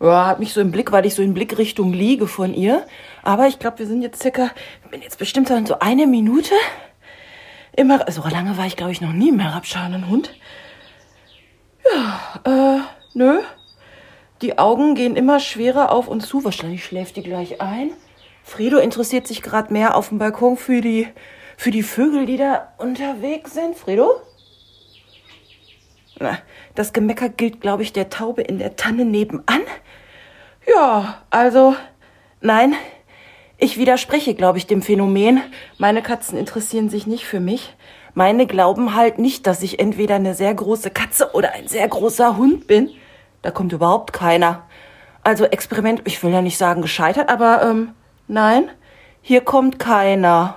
[0.00, 2.86] Ja, hat mich so im Blick, weil ich so in Blickrichtung liege von ihr.
[3.24, 4.52] Aber ich glaube, wir sind jetzt circa,
[4.92, 6.54] bin jetzt bestimmt so eine Minute.
[7.76, 10.32] Immer, so lange war ich, glaube ich, noch nie im herabschauenden Hund.
[11.92, 12.80] Ja, äh,
[13.14, 13.40] nö.
[14.42, 16.44] Die Augen gehen immer schwerer auf und zu.
[16.44, 17.90] Wahrscheinlich schläft die gleich ein.
[18.50, 21.06] Fredo interessiert sich gerade mehr auf dem Balkon für die,
[21.56, 23.76] für die Vögel, die da unterwegs sind.
[23.76, 24.10] Fredo?
[26.18, 26.36] Na,
[26.74, 29.60] das Gemecker gilt, glaube ich, der Taube in der Tanne nebenan.
[30.66, 31.76] Ja, also,
[32.40, 32.74] nein,
[33.56, 35.40] ich widerspreche, glaube ich, dem Phänomen.
[35.78, 37.76] Meine Katzen interessieren sich nicht für mich.
[38.14, 42.36] Meine glauben halt nicht, dass ich entweder eine sehr große Katze oder ein sehr großer
[42.36, 42.90] Hund bin.
[43.42, 44.66] Da kommt überhaupt keiner.
[45.22, 47.94] Also Experiment, ich will ja nicht sagen gescheitert, aber ähm,
[48.30, 48.70] Nein,
[49.22, 50.56] hier kommt keiner.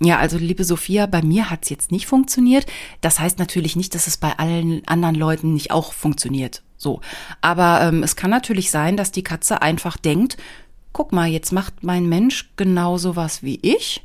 [0.00, 2.66] Ja, also liebe Sophia, bei mir hat's jetzt nicht funktioniert.
[3.00, 6.62] Das heißt natürlich nicht, dass es bei allen anderen Leuten nicht auch funktioniert.
[6.76, 7.00] So.
[7.40, 10.36] Aber ähm, es kann natürlich sein, dass die Katze einfach denkt,
[10.92, 14.04] guck mal, jetzt macht mein Mensch genauso was wie ich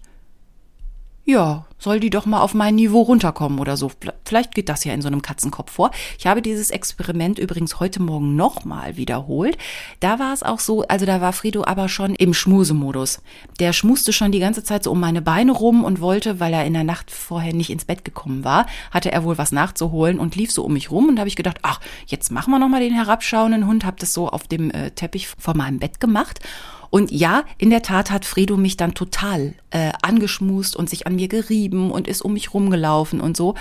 [1.25, 3.91] ja, soll die doch mal auf mein Niveau runterkommen oder so.
[4.23, 5.91] Vielleicht geht das ja in so einem Katzenkopf vor.
[6.19, 9.57] Ich habe dieses Experiment übrigens heute Morgen nochmal wiederholt.
[9.99, 13.21] Da war es auch so, also da war Frido aber schon im Schmusemodus.
[13.59, 16.65] Der schmuste schon die ganze Zeit so um meine Beine rum und wollte, weil er
[16.65, 20.35] in der Nacht vorher nicht ins Bett gekommen war, hatte er wohl was nachzuholen und
[20.35, 22.93] lief so um mich rum und habe ich gedacht, ach, jetzt machen wir nochmal den
[22.93, 26.39] herabschauenden Hund, habe das so auf dem äh, Teppich vor meinem Bett gemacht
[26.89, 31.15] Und ja, in der Tat hat Fredo mich dann total äh, angeschmust und sich an
[31.15, 33.55] mir gerieben und ist um mich rumgelaufen und so.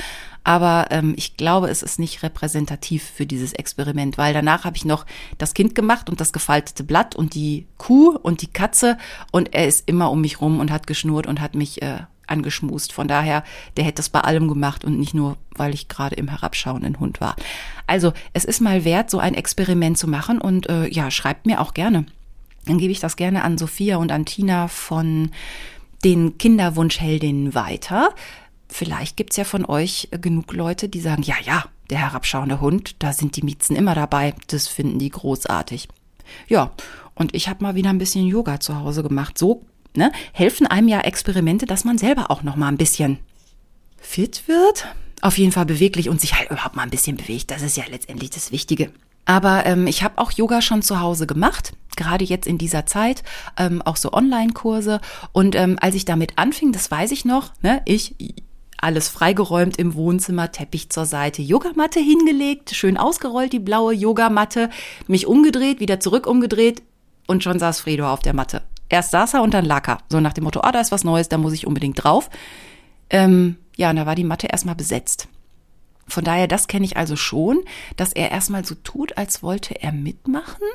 [0.44, 4.84] Aber ähm, ich glaube, es ist nicht repräsentativ für dieses Experiment, weil danach habe ich
[4.84, 5.06] noch
[5.38, 8.98] das Kind gemacht und das gefaltete Blatt und die Kuh und die Katze
[9.32, 12.92] und er ist immer um mich rum und hat geschnurrt und hat mich äh, angeschmust.
[12.92, 13.44] Von daher,
[13.76, 17.20] der hätte das bei allem gemacht und nicht nur, weil ich gerade im herabschauenden Hund
[17.20, 17.37] war.
[17.87, 21.60] Also, es ist mal wert, so ein Experiment zu machen und äh, ja, schreibt mir
[21.60, 22.06] auch gerne.
[22.66, 25.31] Dann gebe ich das gerne an Sophia und an Tina von
[26.05, 28.14] den Kinderwunschheldinnen weiter.
[28.68, 33.12] Vielleicht gibt's ja von euch genug Leute, die sagen, ja, ja, der herabschauende Hund, da
[33.12, 35.88] sind die Miezen immer dabei, das finden die großartig.
[36.48, 36.72] Ja,
[37.14, 39.38] und ich habe mal wieder ein bisschen Yoga zu Hause gemacht.
[39.38, 43.18] So ne, helfen einem ja Experimente, dass man selber auch noch mal ein bisschen
[43.98, 44.87] fit wird.
[45.20, 47.50] Auf jeden Fall beweglich und sich halt überhaupt mal ein bisschen bewegt.
[47.50, 48.90] Das ist ja letztendlich das Wichtige.
[49.24, 53.22] Aber ähm, ich habe auch Yoga schon zu Hause gemacht, gerade jetzt in dieser Zeit,
[53.56, 55.00] ähm, auch so Online-Kurse.
[55.32, 58.14] Und ähm, als ich damit anfing, das weiß ich noch, ne, ich
[58.84, 64.68] alles freigeräumt im Wohnzimmer, Teppich zur Seite, Yogamatte hingelegt, schön ausgerollt die blaue Yogamatte,
[65.06, 66.82] mich umgedreht, wieder zurück umgedreht
[67.26, 68.62] und schon saß Fredo auf der Matte.
[68.90, 69.98] Erst saß er und dann lag er.
[70.10, 72.28] So nach dem Motto, ah, da ist was Neues, da muss ich unbedingt drauf.
[73.08, 75.28] Ähm, ja, und da war die Matte erstmal besetzt.
[76.06, 77.60] Von daher, das kenne ich also schon,
[77.96, 80.66] dass er erstmal so tut, als wollte er mitmachen,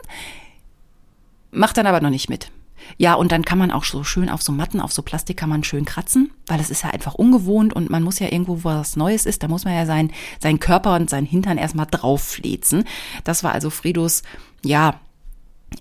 [1.52, 2.52] macht dann aber noch nicht mit.
[2.98, 5.50] Ja, und dann kann man auch so schön auf so Matten, auf so Plastik kann
[5.50, 8.70] man schön kratzen, weil das ist ja einfach ungewohnt und man muss ja irgendwo, wo
[8.70, 12.86] was Neues ist, da muss man ja sein, seinen Körper und seinen Hintern erstmal draufflezen.
[13.24, 14.24] Das war also Fredos,
[14.64, 15.00] ja,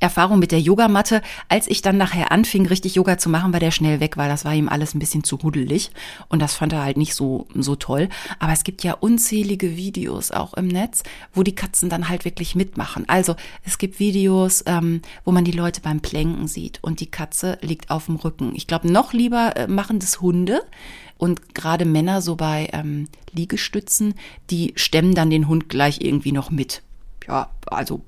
[0.00, 1.22] Erfahrung mit der Yogamatte.
[1.48, 4.44] Als ich dann nachher anfing, richtig Yoga zu machen, war der schnell weg, weil das
[4.44, 5.90] war ihm alles ein bisschen zu huddelig
[6.28, 8.08] und das fand er halt nicht so, so toll.
[8.38, 12.54] Aber es gibt ja unzählige Videos auch im Netz, wo die Katzen dann halt wirklich
[12.54, 13.08] mitmachen.
[13.08, 17.58] Also es gibt Videos, ähm, wo man die Leute beim Plänken sieht und die Katze
[17.62, 18.52] liegt auf dem Rücken.
[18.54, 20.62] Ich glaube, noch lieber äh, machen das Hunde.
[21.16, 24.14] Und gerade Männer so bei ähm, Liegestützen,
[24.50, 26.82] die stemmen dann den Hund gleich irgendwie noch mit.
[27.26, 28.02] Ja, also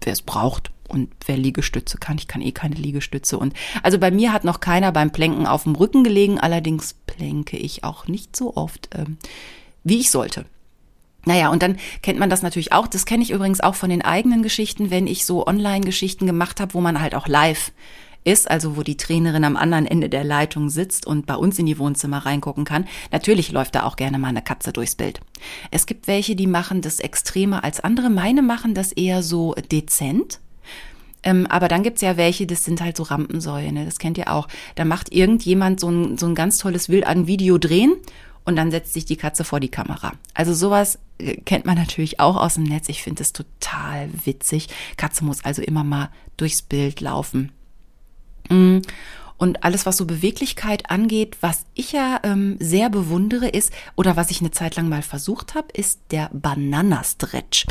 [0.00, 0.72] wer es braucht.
[0.88, 3.38] Und wer Liegestütze kann, ich kann eh keine Liegestütze.
[3.38, 6.38] Und also bei mir hat noch keiner beim Plänken auf dem Rücken gelegen.
[6.38, 9.18] Allerdings plänke ich auch nicht so oft, ähm,
[9.84, 10.46] wie ich sollte.
[11.26, 12.86] Naja, und dann kennt man das natürlich auch.
[12.86, 16.74] Das kenne ich übrigens auch von den eigenen Geschichten, wenn ich so Online-Geschichten gemacht habe,
[16.74, 17.72] wo man halt auch live
[18.26, 21.66] ist, also wo die Trainerin am anderen Ende der Leitung sitzt und bei uns in
[21.66, 22.86] die Wohnzimmer reingucken kann.
[23.12, 25.20] Natürlich läuft da auch gerne mal eine Katze durchs Bild.
[25.70, 28.10] Es gibt welche, die machen das extremer als andere.
[28.10, 30.40] Meine machen das eher so dezent.
[31.26, 33.84] Ähm, aber dann gibt's ja welche, das sind halt so Rampensäue, ne?
[33.84, 34.46] das kennt ihr auch.
[34.76, 37.96] Da macht irgendjemand so ein, so ein ganz tolles Bild an Video drehen
[38.44, 40.12] und dann setzt sich die Katze vor die Kamera.
[40.34, 42.88] Also sowas äh, kennt man natürlich auch aus dem Netz.
[42.88, 44.68] Ich finde es total witzig.
[44.96, 47.50] Katze muss also immer mal durchs Bild laufen.
[48.48, 48.78] Mm.
[49.36, 54.30] Und alles, was so Beweglichkeit angeht, was ich ja ähm, sehr bewundere, ist, oder was
[54.30, 57.66] ich eine Zeit lang mal versucht habe, ist der Bananastretch.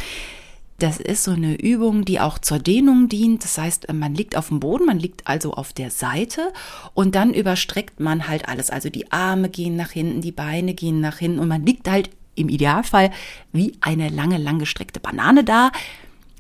[0.80, 3.44] Das ist so eine Übung, die auch zur Dehnung dient.
[3.44, 6.52] Das heißt, man liegt auf dem Boden, man liegt also auf der Seite
[6.94, 8.70] und dann überstreckt man halt alles.
[8.70, 12.10] Also die Arme gehen nach hinten, die Beine gehen nach hinten und man liegt halt
[12.36, 13.12] im Idealfall
[13.54, 15.72] wie eine lange, langgestreckte Banane da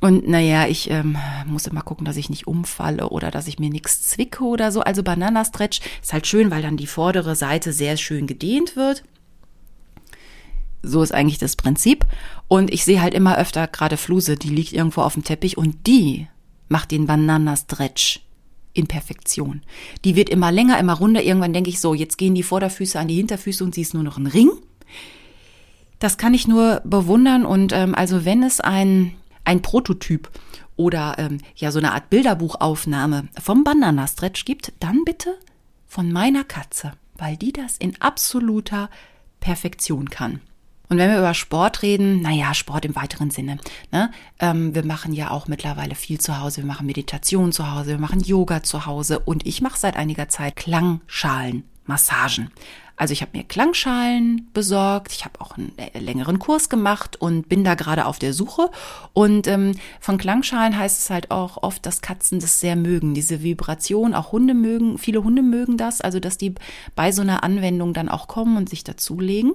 [0.01, 1.17] und naja, ich ähm,
[1.47, 4.81] muss immer gucken, dass ich nicht umfalle oder dass ich mir nichts zwicke oder so.
[4.81, 9.03] Also Bananastretch ist halt schön, weil dann die vordere Seite sehr schön gedehnt wird.
[10.85, 12.05] So ist eigentlich das Prinzip.
[12.47, 15.87] Und ich sehe halt immer öfter gerade Fluse, die liegt irgendwo auf dem Teppich und
[15.87, 16.27] die
[16.67, 18.21] macht den Bananastretch
[18.73, 19.63] in Perfektion.
[20.03, 21.23] Die wird immer länger, immer runder.
[21.23, 24.03] Irgendwann denke ich so, jetzt gehen die Vorderfüße an die Hinterfüße und sie ist nur
[24.03, 24.51] noch ein Ring.
[25.99, 30.29] Das kann ich nur bewundern und ähm, also wenn es ein ein Prototyp
[30.75, 35.37] oder ähm, ja so eine Art Bilderbuchaufnahme vom Banana Stretch gibt, dann bitte
[35.87, 38.89] von meiner Katze, weil die das in absoluter
[39.39, 40.41] Perfektion kann.
[40.89, 43.57] Und wenn wir über Sport reden, naja, Sport im weiteren Sinne.
[43.91, 44.11] Ne?
[44.39, 46.57] Ähm, wir machen ja auch mittlerweile viel zu Hause.
[46.57, 50.29] Wir machen Meditation zu Hause, wir machen Yoga zu Hause und ich mache seit einiger
[50.29, 52.51] Zeit Klangschalenmassagen.
[52.97, 57.65] Also ich habe mir Klangschalen besorgt, ich habe auch einen längeren Kurs gemacht und bin
[57.65, 58.69] da gerade auf der Suche.
[59.11, 63.43] Und ähm, von Klangschalen heißt es halt auch oft, dass Katzen das sehr mögen, diese
[63.43, 64.13] Vibration.
[64.13, 66.55] Auch Hunde mögen, viele Hunde mögen das, also dass die
[66.95, 69.53] bei so einer Anwendung dann auch kommen und sich dazulegen.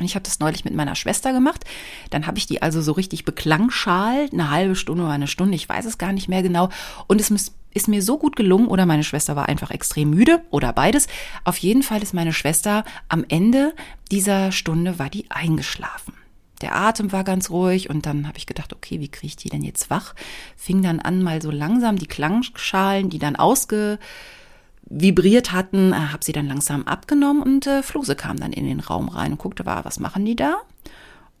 [0.00, 1.64] Ich habe das neulich mit meiner Schwester gemacht.
[2.10, 5.68] Dann habe ich die also so richtig beklangschalt, eine halbe Stunde oder eine Stunde, ich
[5.68, 6.68] weiß es gar nicht mehr genau.
[7.06, 10.72] Und es ist mir so gut gelungen oder meine Schwester war einfach extrem müde oder
[10.72, 11.06] beides.
[11.44, 13.74] Auf jeden Fall ist meine Schwester am Ende
[14.10, 16.14] dieser Stunde war die eingeschlafen.
[16.60, 19.48] Der Atem war ganz ruhig und dann habe ich gedacht, okay, wie kriege ich die
[19.48, 20.14] denn jetzt wach?
[20.56, 23.98] Fing dann an, mal so langsam die Klangschalen, die dann ausge
[24.86, 28.80] vibriert hatten, äh, habe sie dann langsam abgenommen und äh, Fluse kam dann in den
[28.80, 30.56] Raum rein und guckte, war, was machen die da?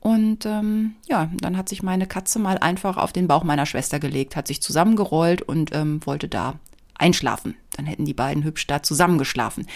[0.00, 3.98] Und ähm, ja, dann hat sich meine Katze mal einfach auf den Bauch meiner Schwester
[3.98, 6.58] gelegt, hat sich zusammengerollt und ähm, wollte da
[6.94, 7.54] einschlafen.
[7.76, 9.66] Dann hätten die beiden hübsch da zusammengeschlafen.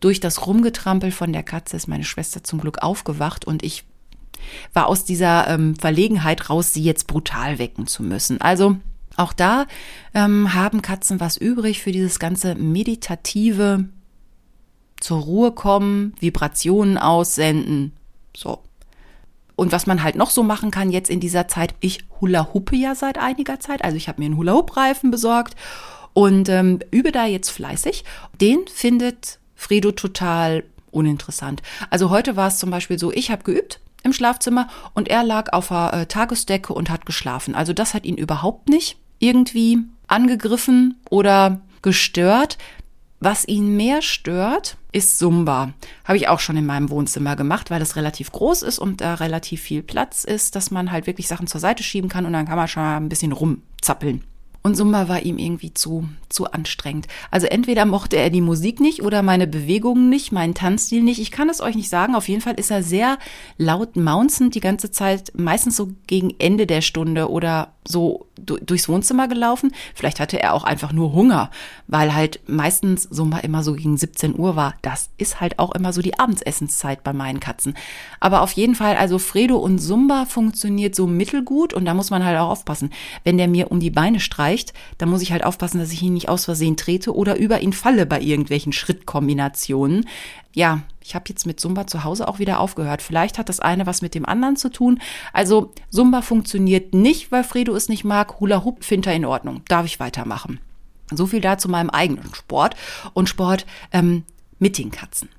[0.00, 3.84] Durch das Rumgetrampel von der Katze ist meine Schwester zum Glück aufgewacht und ich
[4.72, 8.40] war aus dieser ähm, Verlegenheit raus, sie jetzt brutal wecken zu müssen.
[8.40, 8.76] Also
[9.18, 9.66] auch da
[10.14, 13.84] ähm, haben Katzen was übrig für dieses ganze meditative
[15.00, 17.92] zur Ruhe kommen, Vibrationen aussenden.
[18.36, 18.60] So.
[19.56, 22.76] Und was man halt noch so machen kann jetzt in dieser Zeit, ich hula huppe
[22.76, 25.56] ja seit einiger Zeit, also ich habe mir einen Hula Hoop Reifen besorgt
[26.14, 28.04] und ähm, übe da jetzt fleißig.
[28.40, 31.62] Den findet Fredo total uninteressant.
[31.90, 35.52] Also heute war es zum Beispiel so, ich habe geübt im Schlafzimmer und er lag
[35.52, 37.54] auf der äh, Tagesdecke und hat geschlafen.
[37.54, 42.58] Also das hat ihn überhaupt nicht irgendwie angegriffen oder gestört.
[43.20, 45.72] Was ihn mehr stört, ist Zumba.
[46.04, 49.14] Habe ich auch schon in meinem Wohnzimmer gemacht, weil es relativ groß ist und da
[49.14, 52.46] relativ viel Platz ist, dass man halt wirklich Sachen zur Seite schieben kann und dann
[52.46, 54.22] kann man schon ein bisschen rumzappeln.
[54.62, 57.06] Und Zumba war ihm irgendwie zu, zu anstrengend.
[57.30, 61.20] Also entweder mochte er die Musik nicht oder meine Bewegungen nicht, meinen Tanzstil nicht.
[61.20, 62.14] Ich kann es euch nicht sagen.
[62.14, 63.18] Auf jeden Fall ist er sehr
[63.56, 69.28] laut maunzend die ganze Zeit, meistens so gegen Ende der Stunde oder so durchs Wohnzimmer
[69.28, 69.72] gelaufen.
[69.94, 71.50] Vielleicht hatte er auch einfach nur Hunger,
[71.86, 74.74] weil halt meistens Sumba immer so gegen 17 Uhr war.
[74.82, 77.74] Das ist halt auch immer so die Abendsessenszeit bei meinen Katzen.
[78.20, 82.24] Aber auf jeden Fall, also Fredo und Sumba funktioniert so mittelgut und da muss man
[82.24, 82.90] halt auch aufpassen.
[83.24, 86.14] Wenn der mir um die Beine streicht, dann muss ich halt aufpassen, dass ich ihn
[86.14, 90.06] nicht aus Versehen trete oder über ihn falle bei irgendwelchen Schrittkombinationen
[90.58, 93.00] ja, ich habe jetzt mit Zumba zu Hause auch wieder aufgehört.
[93.00, 95.00] Vielleicht hat das eine was mit dem anderen zu tun.
[95.32, 98.40] Also Zumba funktioniert nicht, weil Fredo es nicht mag.
[98.40, 99.62] Hula Hoop findet er in Ordnung.
[99.68, 100.60] Darf ich weitermachen?
[101.10, 102.76] So viel dazu meinem eigenen Sport
[103.14, 104.24] und Sport ähm,
[104.58, 105.30] mit den Katzen.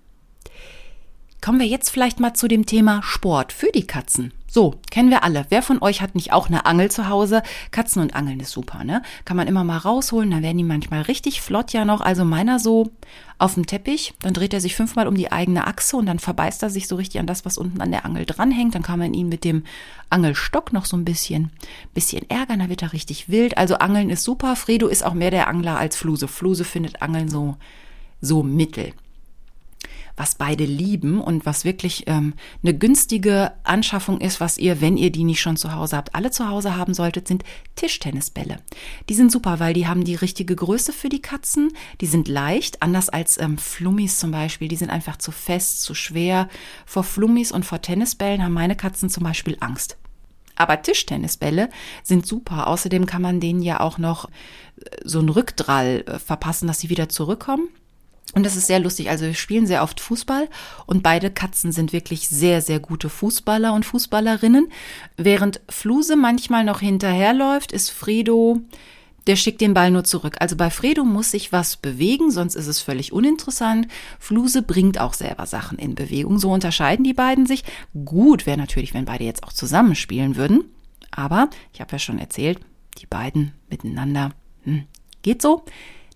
[1.40, 4.34] Kommen wir jetzt vielleicht mal zu dem Thema Sport für die Katzen.
[4.52, 5.46] So, kennen wir alle.
[5.50, 7.44] Wer von euch hat nicht auch eine Angel zu Hause?
[7.70, 9.04] Katzen und Angeln ist super, ne?
[9.24, 12.02] Kann man immer mal rausholen, dann werden die manchmal richtig flott ja noch.
[12.02, 12.92] Also meiner so
[13.38, 16.64] auf dem Teppich, dann dreht er sich fünfmal um die eigene Achse und dann verbeißt
[16.64, 18.74] er sich so richtig an das, was unten an der Angel dranhängt.
[18.74, 19.64] Dann kann man ihn mit dem
[20.10, 21.52] Angelstock noch so ein bisschen,
[21.94, 23.58] bisschen ärgern, dann wird er richtig wild.
[23.58, 24.56] Also Angeln ist super.
[24.56, 26.28] Fredo ist auch mehr der Angler als Fluse.
[26.28, 27.58] Fluse findet Angeln so,
[28.20, 28.94] so mittel
[30.20, 35.12] was beide lieben und was wirklich ähm, eine günstige Anschaffung ist, was ihr, wenn ihr
[35.12, 38.58] die nicht schon zu Hause habt, alle zu Hause haben solltet, sind Tischtennisbälle.
[39.08, 41.72] Die sind super, weil die haben die richtige Größe für die Katzen.
[42.02, 44.68] Die sind leicht, anders als ähm, Flummis zum Beispiel.
[44.68, 46.50] Die sind einfach zu fest, zu schwer.
[46.86, 49.98] Vor Flummis und vor Tennisbällen haben meine Katzen zum Beispiel Angst.
[50.58, 51.70] Aber Tischtennisbälle
[52.04, 52.68] sind super.
[52.68, 56.90] Außerdem kann man denen ja auch noch äh, so einen Rückdrall äh, verpassen, dass sie
[56.90, 57.70] wieder zurückkommen.
[58.36, 59.10] Und das ist sehr lustig.
[59.10, 60.48] Also wir spielen sehr oft Fußball
[60.86, 64.72] und beide Katzen sind wirklich sehr, sehr gute Fußballer und Fußballerinnen.
[65.18, 68.62] Während Fluse manchmal noch hinterherläuft, ist Fredo,
[69.26, 70.38] der schickt den Ball nur zurück.
[70.40, 73.88] Also bei Fredo muss sich was bewegen, sonst ist es völlig uninteressant.
[74.20, 76.40] Fluse bringt auch selber Sachen in Bewegung.
[76.40, 77.64] So unterscheiden die beiden sich.
[78.06, 80.66] Gut wäre natürlich, wenn beide jetzt auch zusammenspielen würden.
[81.12, 82.60] Aber ich habe ja schon erzählt,
[83.00, 84.32] die beiden miteinander
[84.64, 84.86] hm,
[85.22, 85.64] geht so.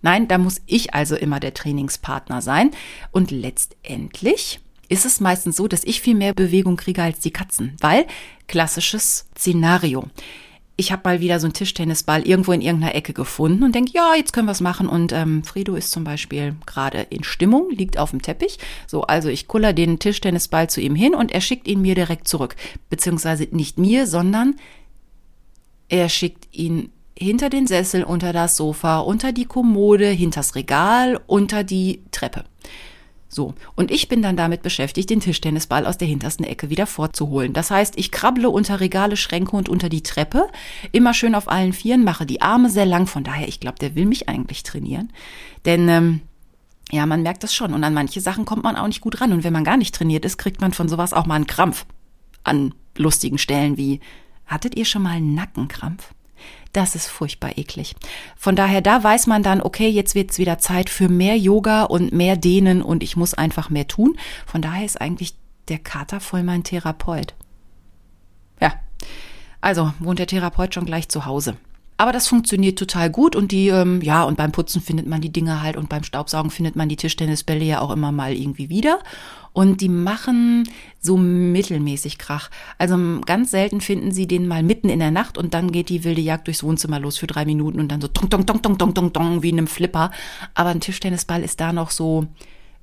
[0.04, 2.72] Nein, da muss ich also immer der Trainingspartner sein.
[3.10, 7.74] Und letztendlich ist es meistens so, dass ich viel mehr Bewegung kriege als die Katzen,
[7.80, 8.06] weil
[8.46, 10.04] klassisches Szenario.
[10.76, 14.14] Ich habe mal wieder so einen Tischtennisball irgendwo in irgendeiner Ecke gefunden und denke, ja,
[14.14, 14.90] jetzt können wir es machen.
[14.90, 18.58] Und ähm, Fredo ist zum Beispiel gerade in Stimmung, liegt auf dem Teppich.
[18.86, 22.28] So, also ich kuller den Tischtennisball zu ihm hin und er schickt ihn mir direkt
[22.28, 22.56] zurück.
[22.90, 24.56] Beziehungsweise nicht mir, sondern
[25.88, 31.64] er schickt ihn hinter den Sessel, unter das Sofa, unter die Kommode, hinters Regal, unter
[31.64, 32.44] die Treppe.
[33.28, 37.52] So, und ich bin dann damit beschäftigt, den Tischtennisball aus der hintersten Ecke wieder vorzuholen.
[37.52, 40.46] Das heißt, ich krabble unter Regale, Schränke und unter die Treppe,
[40.92, 43.08] immer schön auf allen Vieren, mache die Arme sehr lang.
[43.08, 45.12] Von daher, ich glaube, der will mich eigentlich trainieren.
[45.64, 46.20] Denn ähm,
[46.92, 47.74] ja, man merkt das schon.
[47.74, 49.32] Und an manche Sachen kommt man auch nicht gut ran.
[49.32, 51.86] Und wenn man gar nicht trainiert ist, kriegt man von sowas auch mal einen Krampf.
[52.44, 53.98] An lustigen Stellen wie,
[54.46, 56.13] hattet ihr schon mal einen Nackenkrampf?
[56.74, 57.94] Das ist furchtbar eklig.
[58.36, 61.84] Von daher, da weiß man dann, okay, jetzt wird es wieder Zeit für mehr Yoga
[61.84, 64.18] und mehr Dehnen und ich muss einfach mehr tun.
[64.44, 65.36] Von daher ist eigentlich
[65.68, 67.34] der Kater voll mein Therapeut.
[68.60, 68.74] Ja,
[69.60, 71.56] also wohnt der Therapeut schon gleich zu Hause.
[71.96, 75.32] Aber das funktioniert total gut und die, ähm, ja, und beim Putzen findet man die
[75.32, 78.98] Dinge halt und beim Staubsaugen findet man die Tischtennisbälle ja auch immer mal irgendwie wieder.
[79.52, 80.68] Und die machen
[81.00, 82.50] so mittelmäßig Krach.
[82.78, 86.02] Also ganz selten finden sie den mal mitten in der Nacht und dann geht die
[86.02, 88.76] wilde Jagd durchs Wohnzimmer los für drei Minuten und dann so tong, tong, tong, tong,
[88.76, 90.10] tong, tong, tong, wie in einem Flipper.
[90.54, 92.26] Aber ein Tischtennisball ist da noch so,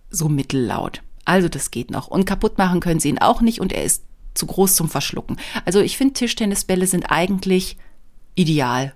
[0.10, 1.02] so mittellaut.
[1.26, 2.08] Also das geht noch.
[2.08, 5.36] Und kaputt machen können sie ihn auch nicht und er ist zu groß zum Verschlucken.
[5.66, 7.76] Also ich finde Tischtennisbälle sind eigentlich
[8.36, 8.94] ideal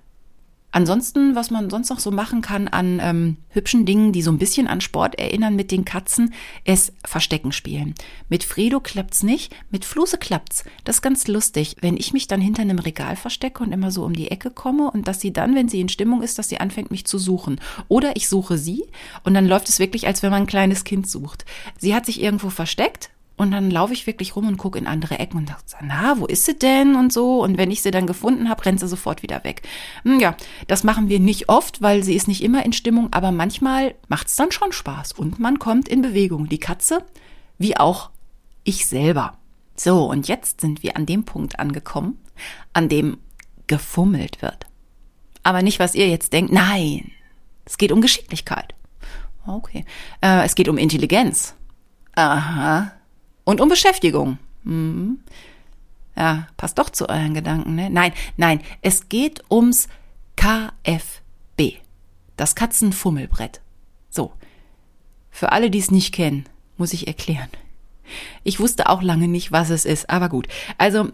[0.72, 4.38] Ansonsten, was man sonst noch so machen kann an ähm, hübschen Dingen, die so ein
[4.38, 7.94] bisschen an Sport erinnern mit den Katzen, ist Verstecken spielen.
[8.28, 10.64] Mit Fredo klappt's nicht, mit Fluse klappt's.
[10.84, 14.04] Das ist ganz lustig, wenn ich mich dann hinter einem Regal verstecke und immer so
[14.04, 16.58] um die Ecke komme und dass sie dann, wenn sie in Stimmung ist, dass sie
[16.58, 17.58] anfängt, mich zu suchen.
[17.88, 18.84] Oder ich suche sie
[19.24, 21.46] und dann läuft es wirklich, als wenn man ein kleines Kind sucht.
[21.78, 25.18] Sie hat sich irgendwo versteckt und dann laufe ich wirklich rum und gucke in andere
[25.18, 27.42] Ecken und dachte, na, wo ist sie denn und so.
[27.42, 29.62] Und wenn ich sie dann gefunden habe, rennt sie sofort wieder weg.
[30.04, 30.36] Hm, ja,
[30.68, 34.28] das machen wir nicht oft, weil sie ist nicht immer in Stimmung, aber manchmal macht
[34.28, 36.48] es dann schon Spaß und man kommt in Bewegung.
[36.48, 37.04] Die Katze,
[37.58, 38.10] wie auch
[38.64, 39.36] ich selber.
[39.76, 42.18] So, und jetzt sind wir an dem Punkt angekommen,
[42.72, 43.18] an dem
[43.66, 44.66] gefummelt wird.
[45.42, 46.52] Aber nicht, was ihr jetzt denkt.
[46.52, 47.12] Nein,
[47.66, 48.74] es geht um Geschicklichkeit.
[49.46, 49.84] Okay.
[50.22, 51.54] Äh, es geht um Intelligenz.
[52.14, 52.92] Aha.
[53.46, 54.38] Und um Beschäftigung.
[54.64, 55.20] Mhm.
[56.16, 57.88] Ja, passt doch zu euren Gedanken, ne?
[57.90, 59.88] Nein, nein, es geht ums
[60.34, 61.78] KFB.
[62.36, 63.60] Das Katzenfummelbrett.
[64.10, 64.32] So.
[65.30, 67.48] Für alle, die es nicht kennen, muss ich erklären.
[68.42, 70.48] Ich wusste auch lange nicht, was es ist, aber gut.
[70.76, 71.10] Also,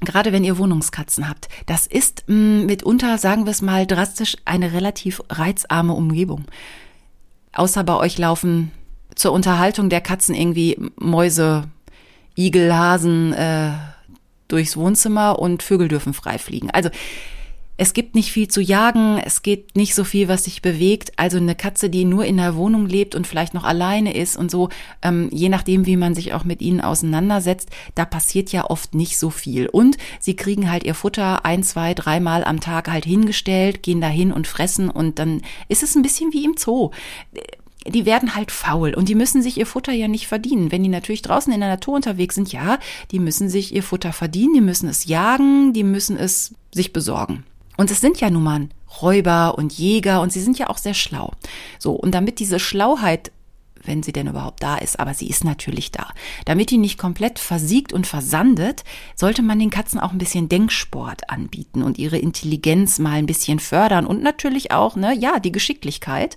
[0.00, 4.36] gerade wenn ihr Wohnungskatzen habt, das ist mh, mm, mitunter, sagen wir es mal drastisch,
[4.46, 6.46] eine relativ reizarme Umgebung.
[7.52, 8.70] Außer bei euch laufen
[9.18, 11.64] zur Unterhaltung der Katzen irgendwie Mäuse,
[12.36, 13.72] Igel, Hasen äh,
[14.46, 16.70] durchs Wohnzimmer und Vögel dürfen frei fliegen.
[16.70, 16.88] Also
[17.80, 21.12] es gibt nicht viel zu jagen, es geht nicht so viel, was sich bewegt.
[21.14, 24.50] Also eine Katze, die nur in der Wohnung lebt und vielleicht noch alleine ist und
[24.50, 24.68] so,
[25.00, 29.16] ähm, je nachdem, wie man sich auch mit ihnen auseinandersetzt, da passiert ja oft nicht
[29.16, 29.68] so viel.
[29.68, 34.32] Und sie kriegen halt ihr Futter ein, zwei, dreimal am Tag halt hingestellt, gehen dahin
[34.32, 36.90] und fressen und dann ist es ein bisschen wie im Zoo
[37.86, 40.72] die werden halt faul und die müssen sich ihr Futter ja nicht verdienen.
[40.72, 42.78] Wenn die natürlich draußen in der Natur unterwegs sind, ja,
[43.10, 47.44] die müssen sich ihr Futter verdienen, die müssen es jagen, die müssen es sich besorgen.
[47.76, 48.68] Und es sind ja nun mal
[49.00, 51.32] Räuber und Jäger und sie sind ja auch sehr schlau.
[51.78, 53.30] So, und damit diese Schlauheit
[53.84, 56.08] wenn sie denn überhaupt da ist, aber sie ist natürlich da.
[56.44, 58.84] Damit die nicht komplett versiegt und versandet,
[59.16, 63.58] sollte man den Katzen auch ein bisschen Denksport anbieten und ihre Intelligenz mal ein bisschen
[63.58, 66.36] fördern und natürlich auch, ne, ja, die Geschicklichkeit.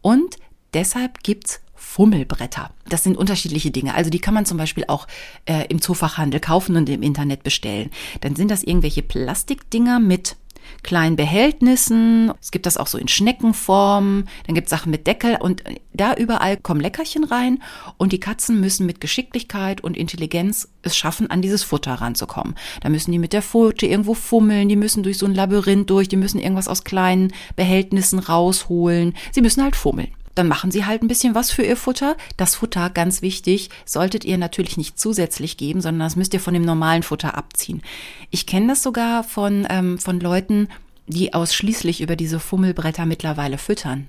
[0.00, 0.36] Und
[0.74, 2.70] Deshalb gibt's Fummelbretter.
[2.88, 3.94] Das sind unterschiedliche Dinge.
[3.94, 5.06] Also die kann man zum Beispiel auch
[5.44, 7.90] äh, im Zoofachhandel kaufen und im Internet bestellen.
[8.20, 10.36] Dann sind das irgendwelche Plastikdinger mit
[10.82, 12.32] kleinen Behältnissen.
[12.40, 14.24] Es gibt das auch so in Schneckenform.
[14.46, 15.62] Dann gibt es Sachen mit Deckel und
[15.92, 17.62] da überall kommen Leckerchen rein
[17.98, 22.54] und die Katzen müssen mit Geschicklichkeit und Intelligenz es schaffen, an dieses Futter ranzukommen.
[22.80, 26.08] Da müssen die mit der Pfote irgendwo fummeln, die müssen durch so ein Labyrinth durch,
[26.08, 29.14] die müssen irgendwas aus kleinen Behältnissen rausholen.
[29.32, 32.16] Sie müssen halt fummeln dann machen sie halt ein bisschen was für ihr Futter.
[32.36, 36.54] Das Futter, ganz wichtig, solltet ihr natürlich nicht zusätzlich geben, sondern das müsst ihr von
[36.54, 37.82] dem normalen Futter abziehen.
[38.30, 40.68] Ich kenne das sogar von, ähm, von Leuten,
[41.06, 44.08] die ausschließlich über diese Fummelbretter mittlerweile füttern.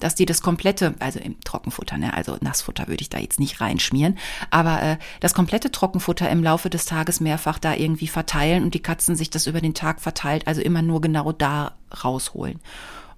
[0.00, 3.60] Dass die das komplette, also im Trockenfutter, ne, also Nassfutter würde ich da jetzt nicht
[3.60, 4.18] reinschmieren,
[4.50, 8.82] aber äh, das komplette Trockenfutter im Laufe des Tages mehrfach da irgendwie verteilen und die
[8.82, 12.60] Katzen sich das über den Tag verteilt, also immer nur genau da rausholen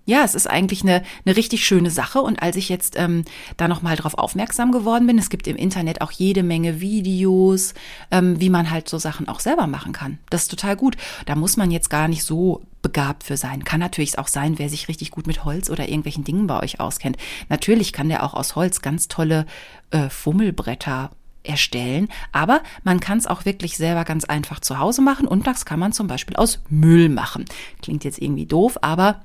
[0.07, 2.23] ja, es ist eigentlich eine, eine richtig schöne Sache.
[2.23, 3.25] Und als ich jetzt ähm,
[3.57, 7.75] da nochmal drauf aufmerksam geworden bin, es gibt im Internet auch jede Menge Videos,
[8.11, 10.19] ähm, wie man halt so Sachen auch selber machen kann.
[10.31, 10.97] Das ist total gut.
[11.27, 13.65] Da muss man jetzt gar nicht so begabt für sein.
[13.65, 16.79] Kann natürlich auch sein, wer sich richtig gut mit Holz oder irgendwelchen Dingen bei euch
[16.79, 17.17] auskennt.
[17.49, 19.45] Natürlich kann der auch aus Holz ganz tolle
[19.91, 21.11] äh, Fummelbretter
[21.43, 25.65] erstellen, aber man kann es auch wirklich selber ganz einfach zu Hause machen und das
[25.65, 27.45] kann man zum Beispiel aus Müll machen.
[27.83, 29.23] Klingt jetzt irgendwie doof, aber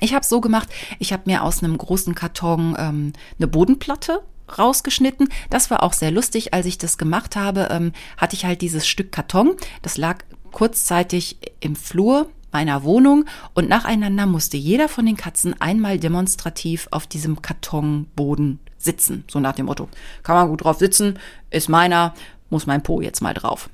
[0.00, 0.68] ich habe so gemacht,
[0.98, 4.22] ich habe mir aus einem großen Karton ähm, eine Bodenplatte
[4.58, 5.28] rausgeschnitten.
[5.50, 6.52] Das war auch sehr lustig.
[6.52, 9.54] Als ich das gemacht habe, ähm, hatte ich halt dieses Stück Karton.
[9.82, 10.18] Das lag
[10.52, 13.24] kurzzeitig im Flur meiner Wohnung
[13.54, 19.24] und nacheinander musste jeder von den Katzen einmal demonstrativ auf diesem Kartonboden sitzen.
[19.28, 19.88] So nach dem Motto,
[20.22, 21.18] kann man gut drauf sitzen,
[21.50, 22.14] ist meiner,
[22.50, 23.68] muss mein Po jetzt mal drauf.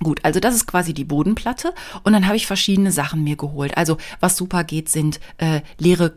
[0.00, 1.74] Gut, also das ist quasi die Bodenplatte
[2.04, 3.76] und dann habe ich verschiedene Sachen mir geholt.
[3.76, 6.14] Also was super geht, sind äh, leere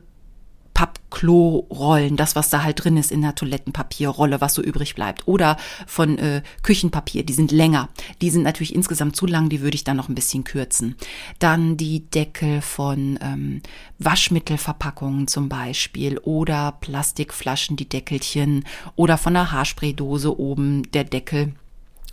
[0.73, 5.27] Papp Klorollen, das, was da halt drin ist in der Toilettenpapierrolle, was so übrig bleibt.
[5.27, 7.89] Oder von äh, Küchenpapier, die sind länger.
[8.21, 10.95] Die sind natürlich insgesamt zu lang, die würde ich dann noch ein bisschen kürzen.
[11.39, 13.61] Dann die Deckel von ähm,
[13.99, 18.63] Waschmittelverpackungen zum Beispiel oder Plastikflaschen, die Deckelchen
[18.95, 21.53] oder von einer Haarspraydose oben der Deckel.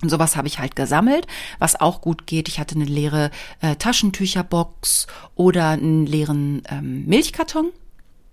[0.02, 1.26] Und sowas habe ich halt gesammelt,
[1.58, 2.48] was auch gut geht.
[2.48, 3.30] Ich hatte eine leere
[3.60, 7.72] äh, Taschentücherbox oder einen leeren ähm, Milchkarton.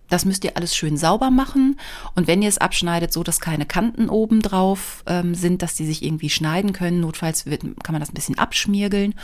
[0.10, 1.80] Das müsst ihr alles schön sauber machen.
[2.14, 5.86] Und wenn ihr es abschneidet, so dass keine Kanten oben drauf ähm, sind, dass die
[5.86, 7.00] sich irgendwie schneiden können.
[7.00, 9.16] Notfalls wird, kann man das ein bisschen abschmiergeln.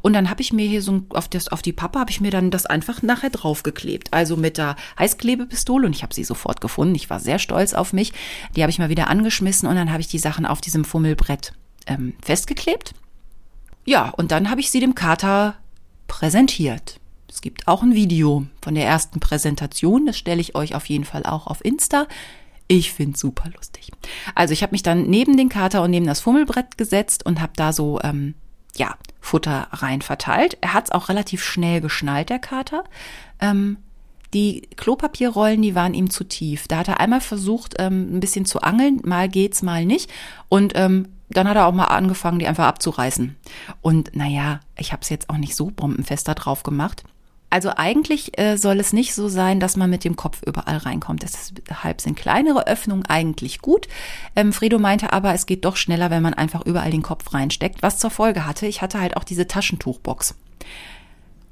[0.00, 2.30] Und dann habe ich mir hier so auf, das, auf die Pappe habe ich mir
[2.30, 4.12] dann das einfach nachher draufgeklebt.
[4.12, 6.94] Also mit der Heißklebepistole und ich habe sie sofort gefunden.
[6.94, 8.12] Ich war sehr stolz auf mich.
[8.54, 11.52] Die habe ich mal wieder angeschmissen und dann habe ich die Sachen auf diesem Fummelbrett
[11.88, 12.94] ähm, festgeklebt.
[13.84, 15.56] Ja, und dann habe ich sie dem Kater
[16.06, 17.00] präsentiert.
[17.28, 21.04] Es gibt auch ein Video von der ersten Präsentation, das stelle ich euch auf jeden
[21.04, 22.06] Fall auch auf Insta.
[22.68, 23.90] Ich finde super lustig.
[24.34, 27.52] Also ich habe mich dann neben den Kater und neben das Fummelbrett gesetzt und habe
[27.56, 28.34] da so ähm,
[28.76, 30.58] ja Futter rein verteilt.
[30.60, 32.84] Er hat es auch relativ schnell geschnallt, der Kater.
[33.40, 33.78] Ähm,
[34.34, 36.68] die Klopapierrollen, die waren ihm zu tief.
[36.68, 39.00] Da hat er einmal versucht, ähm, ein bisschen zu angeln.
[39.04, 40.10] Mal geht's, mal nicht.
[40.50, 43.36] Und ähm, dann hat er auch mal angefangen, die einfach abzureißen.
[43.82, 47.04] Und naja, ich habe es jetzt auch nicht so bombenfest da drauf gemacht.
[47.50, 51.22] Also eigentlich äh, soll es nicht so sein, dass man mit dem Kopf überall reinkommt.
[51.22, 53.88] Deshalb sind kleinere Öffnungen eigentlich gut.
[54.36, 57.82] Ähm, Fredo meinte aber, es geht doch schneller, wenn man einfach überall den Kopf reinsteckt.
[57.82, 60.34] Was zur Folge hatte, ich hatte halt auch diese Taschentuchbox.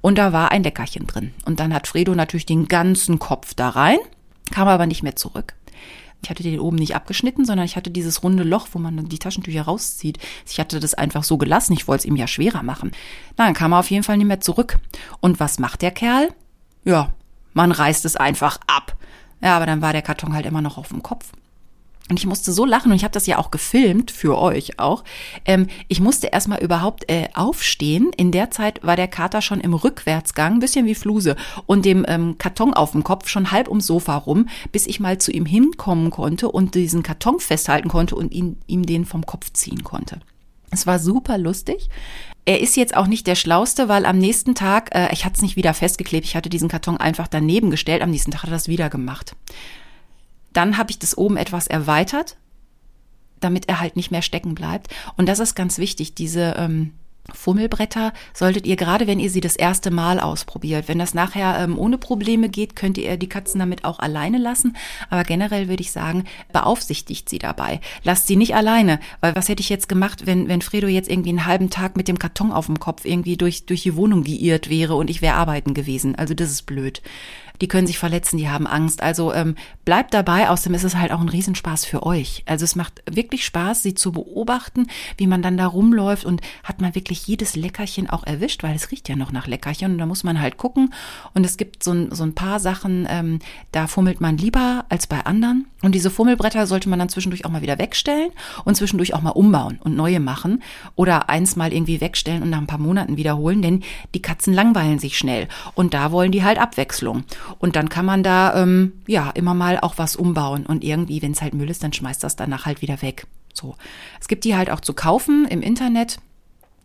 [0.03, 1.33] Und da war ein Leckerchen drin.
[1.47, 3.99] Und dann hat Fredo natürlich den ganzen Kopf da rein,
[4.51, 5.55] kam aber nicht mehr zurück.
[6.23, 9.19] Ich hatte den oben nicht abgeschnitten, sondern ich hatte dieses runde Loch, wo man die
[9.19, 10.19] Taschentücher rauszieht.
[10.49, 11.73] Ich hatte das einfach so gelassen.
[11.73, 12.91] Ich wollte es ihm ja schwerer machen.
[13.37, 14.79] Na, dann kam er auf jeden Fall nicht mehr zurück.
[15.21, 16.31] Und was macht der Kerl?
[16.85, 17.13] Ja,
[17.53, 18.97] man reißt es einfach ab.
[19.41, 21.33] Ja, aber dann war der Karton halt immer noch auf dem Kopf.
[22.09, 25.03] Und ich musste so lachen und ich habe das ja auch gefilmt für euch auch.
[25.45, 28.13] Ähm, ich musste erstmal überhaupt äh, aufstehen.
[28.17, 31.35] In der Zeit war der Kater schon im Rückwärtsgang, bisschen wie Fluse,
[31.67, 35.19] und dem ähm, Karton auf dem Kopf schon halb ums Sofa rum, bis ich mal
[35.19, 39.53] zu ihm hinkommen konnte und diesen Karton festhalten konnte und ihn, ihm den vom Kopf
[39.53, 40.21] ziehen konnte.
[40.71, 41.89] Es war super lustig.
[42.45, 45.43] Er ist jetzt auch nicht der Schlauste, weil am nächsten Tag, äh, ich hatte es
[45.43, 48.53] nicht wieder festgeklebt, ich hatte diesen Karton einfach daneben gestellt, am nächsten Tag hat er
[48.53, 49.35] das wieder gemacht.
[50.57, 52.37] Dann habe ich das oben etwas erweitert,
[53.41, 54.89] damit er halt nicht mehr stecken bleibt.
[55.17, 56.93] Und das ist ganz wichtig, diese ähm,
[57.35, 60.89] Fummelbretter solltet ihr gerade, wenn ihr sie das erste Mal ausprobiert.
[60.89, 64.77] Wenn das nachher ähm, ohne Probleme geht, könnt ihr die Katzen damit auch alleine lassen.
[65.11, 67.81] Aber generell würde ich sagen, beaufsichtigt sie dabei.
[68.03, 69.01] Lasst sie nicht alleine.
[69.21, 72.09] Weil was hätte ich jetzt gemacht, wenn, wenn Fredo jetzt irgendwie einen halben Tag mit
[72.09, 75.37] dem Karton auf dem Kopf irgendwie durch, durch die Wohnung geirrt wäre und ich wäre
[75.37, 76.15] arbeiten gewesen.
[76.15, 77.03] Also das ist blöd
[77.61, 79.03] die können sich verletzen, die haben Angst.
[79.03, 79.55] Also ähm,
[79.87, 82.43] bleibt dabei, außerdem ist es halt auch ein Riesenspaß für euch.
[82.45, 86.81] Also es macht wirklich Spaß, sie zu beobachten, wie man dann da rumläuft und hat
[86.81, 90.05] man wirklich jedes Leckerchen auch erwischt, weil es riecht ja noch nach Leckerchen und da
[90.05, 90.93] muss man halt gucken.
[91.35, 93.39] Und es gibt so ein, so ein paar Sachen, ähm,
[93.71, 95.67] da fummelt man lieber als bei anderen.
[95.83, 98.33] Und diese Fummelbretter sollte man dann zwischendurch auch mal wieder wegstellen
[98.65, 100.65] und zwischendurch auch mal umbauen und neue machen
[100.97, 103.85] oder eins mal irgendwie wegstellen und nach ein paar Monaten wiederholen, denn
[104.17, 107.23] die Katzen langweilen sich schnell und da wollen die halt Abwechslung.
[107.61, 110.67] Und dann kann man da ähm, ja immer mal auch was umbauen.
[110.67, 113.27] Und irgendwie, wenn es halt Müll ist, dann schmeißt das danach halt wieder weg.
[113.53, 113.77] So.
[114.21, 116.19] Es gibt die halt auch zu kaufen im Internet.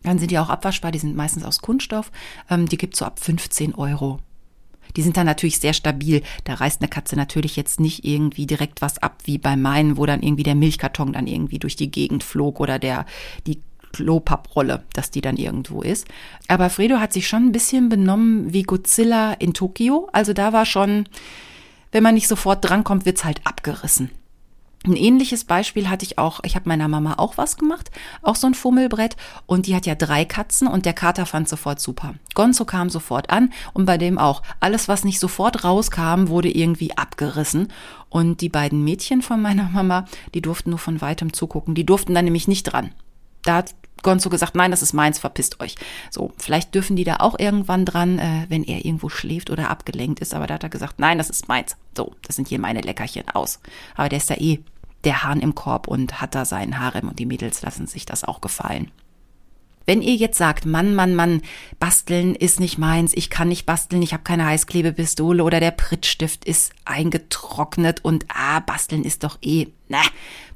[0.03, 2.11] Dann sind die auch abwaschbar, die sind meistens aus Kunststoff.
[2.49, 4.19] Ähm, die gibt's so ab 15 Euro.
[4.95, 6.21] Die sind dann natürlich sehr stabil.
[6.43, 10.05] Da reißt eine Katze natürlich jetzt nicht irgendwie direkt was ab, wie bei meinen, wo
[10.05, 13.05] dann irgendwie der Milchkarton dann irgendwie durch die Gegend flog oder der,
[13.47, 13.61] die
[13.93, 16.07] Klopapprolle, dass die dann irgendwo ist.
[16.47, 20.09] Aber Fredo hat sich schon ein bisschen benommen wie Godzilla in Tokio.
[20.13, 21.07] Also da war schon,
[21.91, 24.11] wenn man nicht sofort drankommt, wird's halt abgerissen.
[24.83, 27.91] Ein ähnliches Beispiel hatte ich auch, ich habe meiner Mama auch was gemacht,
[28.23, 29.15] auch so ein Fummelbrett
[29.45, 32.15] und die hat ja drei Katzen und der Kater fand sofort super.
[32.33, 34.41] Gonzo kam sofort an und bei dem auch.
[34.59, 37.67] Alles, was nicht sofort rauskam, wurde irgendwie abgerissen
[38.09, 42.15] und die beiden Mädchen von meiner Mama, die durften nur von weitem zugucken, die durften
[42.15, 42.91] dann nämlich nicht dran.
[43.43, 45.75] Da hat Gonzo gesagt, nein, das ist meins, verpisst euch.
[46.09, 50.19] So, vielleicht dürfen die da auch irgendwann dran, äh, wenn er irgendwo schläft oder abgelenkt
[50.19, 50.33] ist.
[50.33, 51.75] Aber da hat er gesagt, nein, das ist meins.
[51.95, 53.59] So, das sind hier meine Leckerchen aus.
[53.95, 54.59] Aber der ist da eh
[55.03, 58.23] der Hahn im Korb und hat da seinen Harem und die Mädels lassen sich das
[58.23, 58.91] auch gefallen.
[59.85, 61.41] Wenn ihr jetzt sagt, Mann, Mann, Mann,
[61.79, 66.45] basteln ist nicht meins, ich kann nicht basteln, ich habe keine Heißklebepistole oder der Prittstift
[66.45, 70.01] ist eingetrocknet und ah, basteln ist doch eh, na,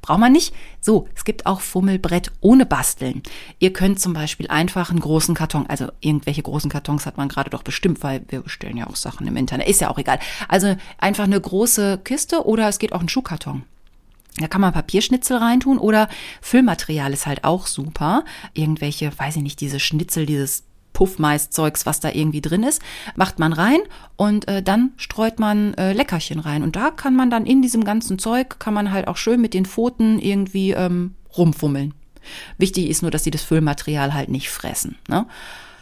[0.01, 0.53] braucht man nicht.
[0.80, 3.23] So, es gibt auch Fummelbrett ohne Basteln.
[3.59, 7.49] Ihr könnt zum Beispiel einfach einen großen Karton, also irgendwelche großen Kartons hat man gerade
[7.49, 10.19] doch bestimmt, weil wir bestellen ja auch Sachen im Internet, ist ja auch egal.
[10.47, 13.63] Also einfach eine große Kiste oder es geht auch ein Schuhkarton.
[14.38, 16.09] Da kann man Papierschnitzel reintun oder
[16.41, 18.25] Füllmaterial ist halt auch super.
[18.53, 20.63] Irgendwelche, weiß ich nicht, diese Schnitzel, dieses
[20.95, 22.81] Puffmaiszeugs, was da irgendwie drin ist,
[23.15, 23.79] macht man rein
[24.15, 26.63] und äh, dann streut man äh, Leckerchen rein.
[26.63, 29.53] Und da kann man dann in diesem ganzen Zeug, kann man halt auch schön mit
[29.53, 31.93] den Pfoten irgendwie ähm, rumfummeln.
[32.57, 34.97] Wichtig ist nur, dass sie das Füllmaterial halt nicht fressen.
[35.07, 35.27] Ne?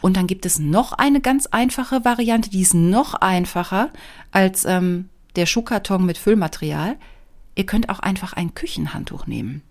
[0.02, 3.90] Und dann gibt es noch eine ganz einfache Variante, die ist noch einfacher
[4.32, 6.98] als ähm, der Schuhkarton mit Füllmaterial.
[7.56, 9.62] Ihr könnt auch einfach ein Küchenhandtuch nehmen.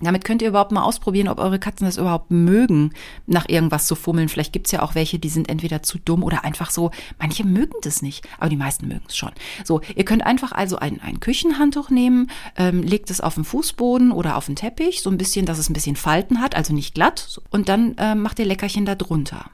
[0.00, 2.92] Damit könnt ihr überhaupt mal ausprobieren, ob eure Katzen das überhaupt mögen,
[3.26, 4.28] nach irgendwas zu fummeln.
[4.28, 6.90] Vielleicht gibt's ja auch welche, die sind entweder zu dumm oder einfach so.
[7.18, 9.30] Manche mögen das nicht, aber die meisten mögen es schon.
[9.64, 14.10] So, ihr könnt einfach also ein, ein Küchenhandtuch nehmen, ähm, legt es auf den Fußboden
[14.10, 16.94] oder auf den Teppich, so ein bisschen, dass es ein bisschen Falten hat, also nicht
[16.94, 17.40] glatt.
[17.50, 19.50] Und dann ähm, macht ihr Leckerchen da drunter.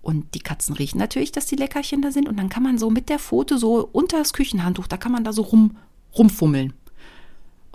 [0.00, 2.28] Und die Katzen riechen natürlich, dass die Leckerchen da sind.
[2.28, 5.24] Und dann kann man so mit der Pfote so unter das Küchenhandtuch, da kann man
[5.24, 5.76] da so rum,
[6.16, 6.72] rumfummeln.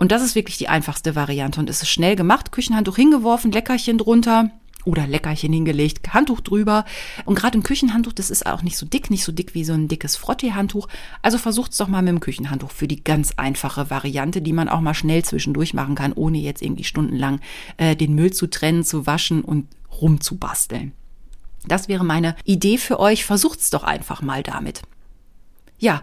[0.00, 2.52] Und das ist wirklich die einfachste Variante und es ist schnell gemacht.
[2.52, 4.50] Küchenhandtuch hingeworfen, Leckerchen drunter
[4.86, 6.86] oder Leckerchen hingelegt, Handtuch drüber.
[7.26, 9.74] Und gerade ein Küchenhandtuch, das ist auch nicht so dick, nicht so dick wie so
[9.74, 10.88] ein dickes Frottee-Handtuch.
[11.20, 14.80] Also versucht's doch mal mit dem Küchenhandtuch für die ganz einfache Variante, die man auch
[14.80, 17.40] mal schnell zwischendurch machen kann, ohne jetzt irgendwie stundenlang
[17.76, 19.68] äh, den Müll zu trennen, zu waschen und
[20.00, 20.92] rumzubasteln.
[21.66, 23.26] Das wäre meine Idee für euch.
[23.26, 24.80] Versucht's doch einfach mal damit.
[25.78, 26.02] Ja,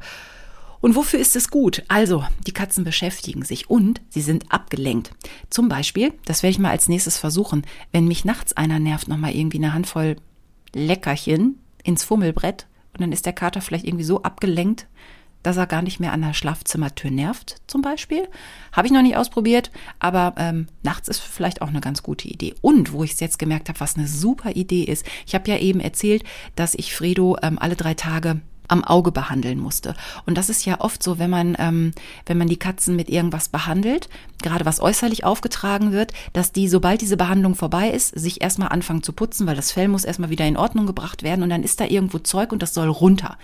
[0.88, 1.84] und wofür ist es gut?
[1.90, 5.12] Also, die Katzen beschäftigen sich und sie sind abgelenkt.
[5.50, 9.36] Zum Beispiel, das werde ich mal als nächstes versuchen, wenn mich nachts einer nervt, nochmal
[9.36, 10.16] irgendwie eine Handvoll
[10.74, 14.88] Leckerchen ins Fummelbrett und dann ist der Kater vielleicht irgendwie so abgelenkt,
[15.44, 18.26] dass er gar nicht mehr an der Schlafzimmertür nervt, zum Beispiel.
[18.72, 22.56] Habe ich noch nicht ausprobiert, aber ähm, nachts ist vielleicht auch eine ganz gute Idee.
[22.62, 25.58] Und wo ich es jetzt gemerkt habe, was eine super Idee ist, ich habe ja
[25.58, 26.24] eben erzählt,
[26.56, 29.96] dass ich Fredo ähm, alle drei Tage am Auge behandeln musste.
[30.26, 31.92] Und das ist ja oft so, wenn man, ähm,
[32.26, 34.10] wenn man die Katzen mit irgendwas behandelt,
[34.42, 39.04] gerade was äußerlich aufgetragen wird, dass die, sobald diese Behandlung vorbei ist, sich erstmal anfangen
[39.04, 41.80] zu putzen, weil das Fell muss erstmal wieder in Ordnung gebracht werden und dann ist
[41.80, 43.38] da irgendwo Zeug und das soll runter.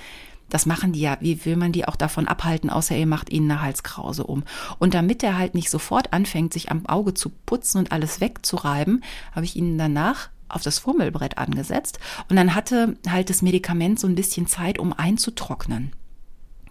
[0.49, 1.17] Das machen die ja.
[1.19, 4.43] Wie will man die auch davon abhalten, außer ihr macht ihnen eine Halskrause um?
[4.78, 9.03] Und damit er halt nicht sofort anfängt, sich am Auge zu putzen und alles wegzureiben,
[9.32, 11.99] habe ich ihnen danach auf das Fummelbrett angesetzt
[12.30, 15.93] und dann hatte halt das Medikament so ein bisschen Zeit, um einzutrocknen.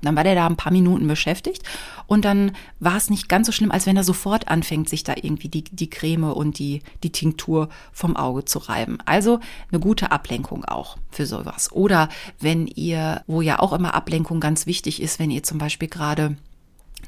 [0.02, 1.62] Dann war der da ein paar Minuten beschäftigt
[2.06, 5.14] und dann war es nicht ganz so schlimm, als wenn er sofort anfängt, sich da
[5.16, 8.98] irgendwie die, die Creme und die, die Tinktur vom Auge zu reiben.
[9.06, 9.38] Also
[9.70, 11.70] eine gute Ablenkung auch für sowas.
[11.70, 12.08] Oder
[12.40, 16.36] wenn ihr, wo ja auch immer Ablenkung ganz wichtig ist, wenn ihr zum Beispiel gerade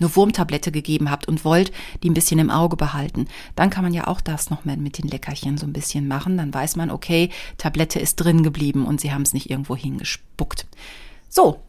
[0.01, 1.73] eine Wurmtablette gegeben habt und wollt
[2.03, 3.27] die ein bisschen im Auge behalten,
[3.57, 6.37] dann kann man ja auch das noch mal mit den Leckerchen so ein bisschen machen.
[6.37, 10.67] Dann weiß man, okay, Tablette ist drin geblieben und sie haben es nicht irgendwo hingespuckt.
[11.29, 11.64] So,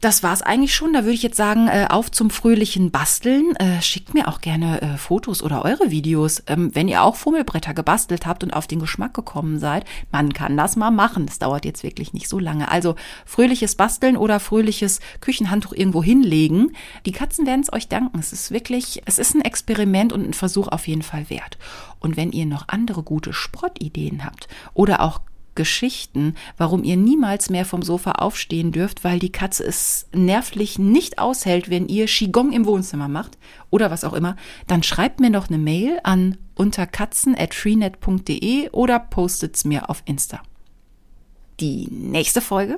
[0.00, 0.92] das war's eigentlich schon.
[0.92, 3.56] Da würde ich jetzt sagen, äh, auf zum fröhlichen Basteln.
[3.56, 7.74] Äh, schickt mir auch gerne äh, Fotos oder eure Videos, ähm, wenn ihr auch Fummelbretter
[7.74, 9.84] gebastelt habt und auf den Geschmack gekommen seid.
[10.12, 11.26] Man kann das mal machen.
[11.26, 12.70] Das dauert jetzt wirklich nicht so lange.
[12.70, 12.94] Also
[13.24, 16.72] fröhliches Basteln oder fröhliches Küchenhandtuch irgendwo hinlegen.
[17.06, 18.18] Die Katzen werden es euch danken.
[18.18, 21.58] Es ist wirklich, es ist ein Experiment und ein Versuch auf jeden Fall wert.
[22.00, 25.20] Und wenn ihr noch andere gute Sprottideen habt oder auch
[25.58, 31.18] Geschichten, warum ihr niemals mehr vom Sofa aufstehen dürft, weil die Katze es nervlich nicht
[31.18, 33.36] aushält, wenn ihr Qigong im Wohnzimmer macht
[33.68, 34.36] oder was auch immer,
[34.68, 40.40] dann schreibt mir noch eine Mail an unterkatzen@freenet.de oder postet's mir auf Insta.
[41.58, 42.76] Die nächste Folge,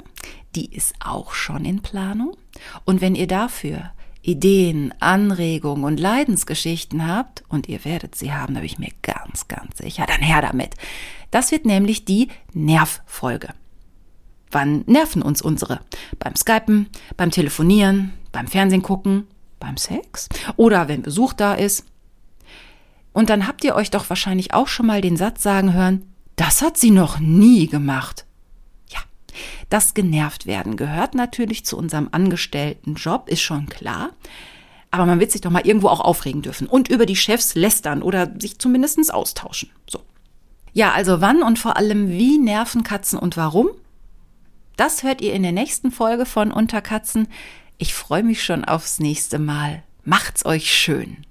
[0.54, 2.34] die ist auch schon in Planung
[2.86, 3.92] und wenn ihr dafür
[4.22, 9.48] Ideen, Anregungen und Leidensgeschichten habt, und ihr werdet sie haben, da bin ich mir ganz,
[9.48, 10.74] ganz sicher, dann her damit.
[11.30, 13.54] Das wird nämlich die Nervfolge.
[14.50, 15.80] Wann nerven uns unsere?
[16.18, 19.26] Beim Skypen, beim Telefonieren, beim Fernsehen gucken,
[19.58, 21.84] beim Sex oder wenn Besuch da ist.
[23.12, 26.62] Und dann habt ihr euch doch wahrscheinlich auch schon mal den Satz sagen hören, das
[26.62, 28.24] hat sie noch nie gemacht.
[29.68, 34.10] Das genervt werden gehört natürlich zu unserem angestellten Job, ist schon klar.
[34.90, 38.02] Aber man wird sich doch mal irgendwo auch aufregen dürfen und über die Chefs lästern
[38.02, 39.70] oder sich zumindest austauschen.
[39.88, 40.00] So.
[40.72, 43.68] Ja, also wann und vor allem wie nerven Katzen und warum?
[44.76, 47.28] Das hört ihr in der nächsten Folge von Unterkatzen.
[47.78, 49.82] Ich freue mich schon aufs nächste Mal.
[50.04, 51.26] Macht's euch schön.